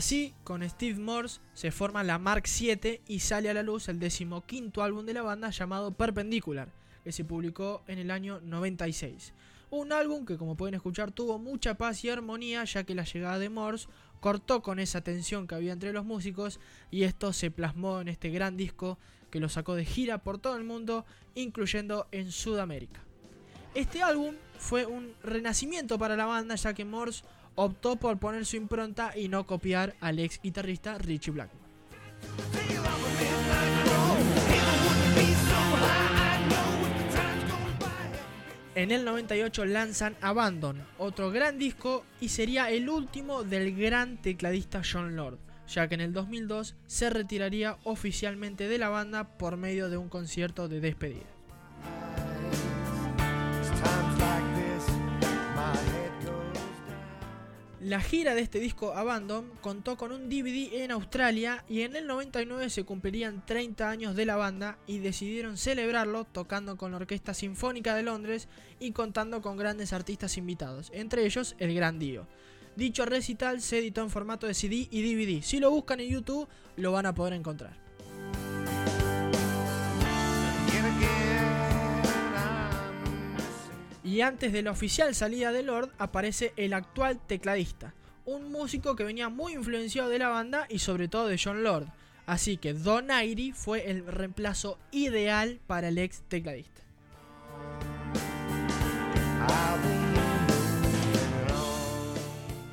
[0.00, 3.98] Así, con Steve Morse, se forma la Mark 7 y sale a la luz el
[3.98, 6.72] decimoquinto álbum de la banda llamado Perpendicular,
[7.04, 9.34] que se publicó en el año 96.
[9.68, 13.38] Un álbum que, como pueden escuchar, tuvo mucha paz y armonía, ya que la llegada
[13.38, 13.88] de Morse
[14.20, 16.60] cortó con esa tensión que había entre los músicos
[16.90, 18.98] y esto se plasmó en este gran disco
[19.30, 21.04] que lo sacó de gira por todo el mundo,
[21.34, 23.02] incluyendo en Sudamérica.
[23.74, 27.22] Este álbum fue un renacimiento para la banda, ya que Morse
[27.54, 31.70] optó por poner su impronta y no copiar al ex guitarrista Richie Blackmore.
[38.76, 44.80] En el 98 lanzan Abandon, otro gran disco y sería el último del gran tecladista
[44.90, 49.90] John Lord, ya que en el 2002 se retiraría oficialmente de la banda por medio
[49.90, 51.39] de un concierto de despedida.
[57.82, 62.06] La gira de este disco Abandon contó con un DVD en Australia y en el
[62.06, 67.32] 99 se cumplirían 30 años de la banda y decidieron celebrarlo tocando con la Orquesta
[67.32, 68.48] Sinfónica de Londres
[68.80, 72.26] y contando con grandes artistas invitados, entre ellos el Gran Dio.
[72.76, 75.42] Dicho recital se editó en formato de CD y DVD.
[75.42, 77.78] Si lo buscan en YouTube lo van a poder encontrar.
[84.10, 89.04] Y antes de la oficial salida de Lord aparece el actual tecladista, un músico que
[89.04, 91.86] venía muy influenciado de la banda y sobre todo de John Lord.
[92.26, 96.82] Así que Don Airy fue el reemplazo ideal para el ex tecladista.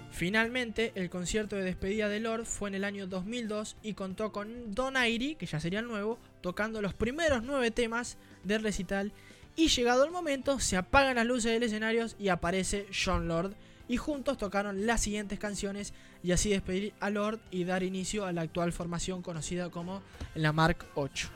[0.10, 4.74] Finalmente, el concierto de despedida de Lord fue en el año 2002 y contó con
[4.74, 9.14] Don Airy, que ya sería el nuevo, tocando los primeros nueve temas del recital
[9.58, 13.56] y llegado el momento, se apagan las luces del escenario y aparece John Lord.
[13.90, 18.32] Y juntos tocaron las siguientes canciones y así despedir a Lord y dar inicio a
[18.34, 20.04] la actual formación conocida como
[20.36, 21.30] la Mark 8.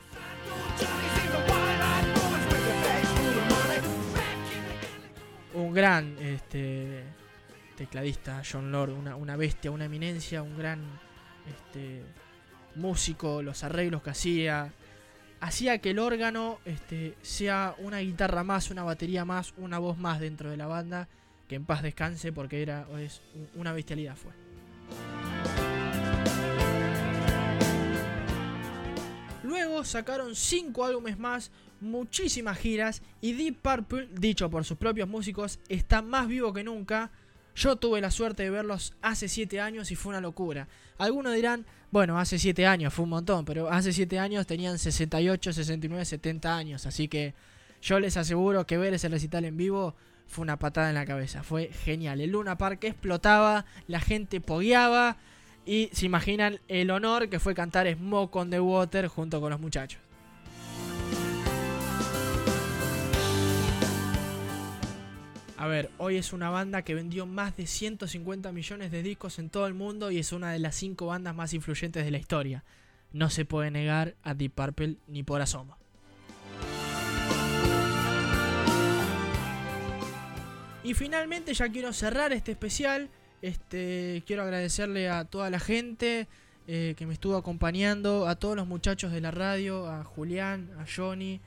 [5.56, 7.03] Un gran este,
[7.76, 10.80] tecladista, John Lord, una, bestia, una eminencia, un gran
[11.49, 12.03] este,
[12.76, 14.72] músico, los arreglos que hacía,
[15.41, 20.19] hacía que el órgano este, sea una guitarra más, una batería más, una voz más
[20.22, 21.09] dentro de la banda.
[21.49, 23.22] Que en paz descanse porque era es
[23.55, 24.31] una bestialidad fue.
[29.43, 31.51] Luego sacaron 5 álbumes más,
[31.81, 37.11] muchísimas giras y Deep Purple, dicho por sus propios músicos, está más vivo que nunca.
[37.55, 40.67] Yo tuve la suerte de verlos hace 7 años y fue una locura.
[40.97, 45.53] Algunos dirán, bueno, hace 7 años fue un montón, pero hace 7 años tenían 68,
[45.53, 46.85] 69, 70 años.
[46.85, 47.33] Así que
[47.81, 49.95] yo les aseguro que ver ese recital en vivo
[50.27, 51.43] fue una patada en la cabeza.
[51.43, 52.21] Fue genial.
[52.21, 55.17] El Luna Park explotaba, la gente pogueaba.
[55.65, 59.59] Y se imaginan el honor que fue cantar Smoke on the Water junto con los
[59.59, 59.99] muchachos.
[65.61, 69.51] A ver, hoy es una banda que vendió más de 150 millones de discos en
[69.51, 72.63] todo el mundo y es una de las 5 bandas más influyentes de la historia.
[73.13, 75.77] No se puede negar a Deep Purple ni por asomo.
[80.83, 83.11] Y finalmente ya quiero cerrar este especial.
[83.43, 86.27] Este, quiero agradecerle a toda la gente
[86.65, 90.85] eh, que me estuvo acompañando, a todos los muchachos de la radio, a Julián, a
[90.91, 91.39] Johnny,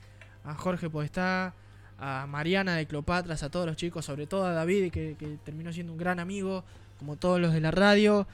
[0.45, 1.53] a Jorge Podestá,
[1.97, 5.71] a Mariana de Cleopatras, a todos los chicos, sobre todo a David, que, que, terminó
[5.71, 6.63] siendo un gran amigo,
[6.99, 8.27] como todos los de la radio,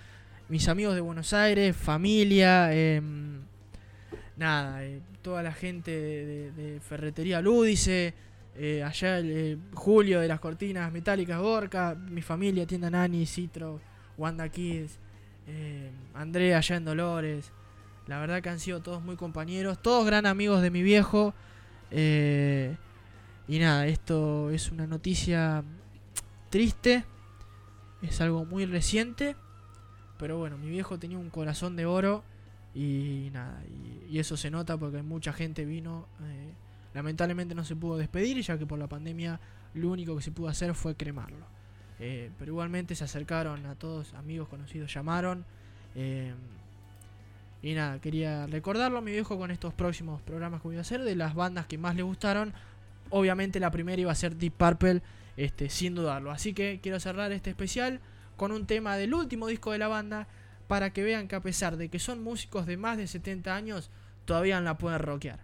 [0.50, 3.02] mis amigos de Buenos Aires, familia, eh,
[4.38, 8.14] nada, eh, toda la gente de, Ferretería Lúdice,
[8.56, 13.80] eh, allá el, Julio de las Cortinas Metálicas Gorka, mi familia, Tienda Nani, Citro,
[14.18, 15.00] Wanda Kids,
[16.14, 17.52] Andrea allá en Dolores,
[18.08, 21.34] la verdad que han sido todos muy compañeros, todos gran amigos de mi viejo.
[21.92, 22.76] Eh,
[23.48, 25.64] y nada, esto es una noticia
[26.50, 27.04] triste.
[28.02, 29.36] Es algo muy reciente.
[30.18, 32.24] Pero bueno, mi viejo tenía un corazón de oro.
[32.74, 33.62] Y nada,
[34.10, 36.08] y, eso se nota porque mucha gente vino.
[36.24, 36.54] Eh,
[36.94, 39.40] lamentablemente no se pudo despedir, ya que por la pandemia
[39.74, 41.46] lo único que se pudo hacer fue cremarlo.
[42.00, 45.46] Eh, pero igualmente se acercaron a todos, amigos conocidos, llamaron.
[45.96, 46.34] Eh,
[47.62, 51.04] y nada, quería recordarlo a mi viejo con estos próximos programas que voy a hacer
[51.04, 52.54] de las bandas que más le gustaron
[53.12, 55.02] Obviamente la primera iba a ser Deep Purple,
[55.38, 56.32] este, sin dudarlo.
[56.32, 58.00] Así que quiero cerrar este especial
[58.38, 60.28] con un tema del último disco de la banda
[60.68, 63.92] para que vean que a pesar de que son músicos de más de 70 años,
[64.26, 65.40] todavía la pueden rockear.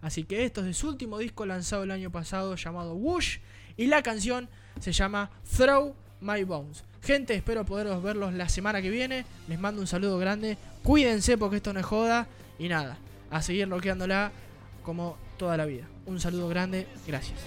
[0.00, 3.38] Así que esto es su último disco lanzado el año pasado llamado Whoosh
[3.76, 4.48] y la canción
[4.80, 6.84] se llama Throw My Bones.
[7.02, 9.24] Gente, espero poderos verlos la semana que viene.
[9.48, 10.58] Les mando un saludo grande.
[10.82, 12.26] Cuídense porque esto no es joda.
[12.58, 12.98] Y nada,
[13.30, 14.32] a seguir rockeándola
[14.82, 15.86] como toda la vida.
[16.08, 16.86] Un saludo grande.
[17.06, 17.38] Gracias.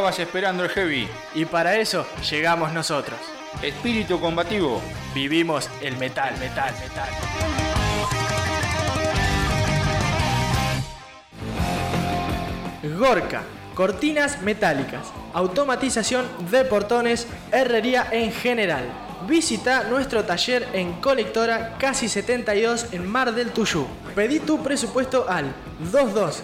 [0.00, 1.06] estabas esperando el heavy?
[1.34, 3.18] Y para eso llegamos nosotros.
[3.60, 4.80] Espíritu combativo.
[5.14, 7.08] Vivimos el metal, metal, metal.
[12.98, 13.42] Gorka,
[13.74, 18.84] cortinas metálicas, automatización de portones, herrería en general.
[19.28, 23.86] Visita nuestro taller en Colectora Casi 72 en Mar del Tuyú.
[24.14, 25.52] Pedí tu presupuesto al
[25.92, 26.38] 22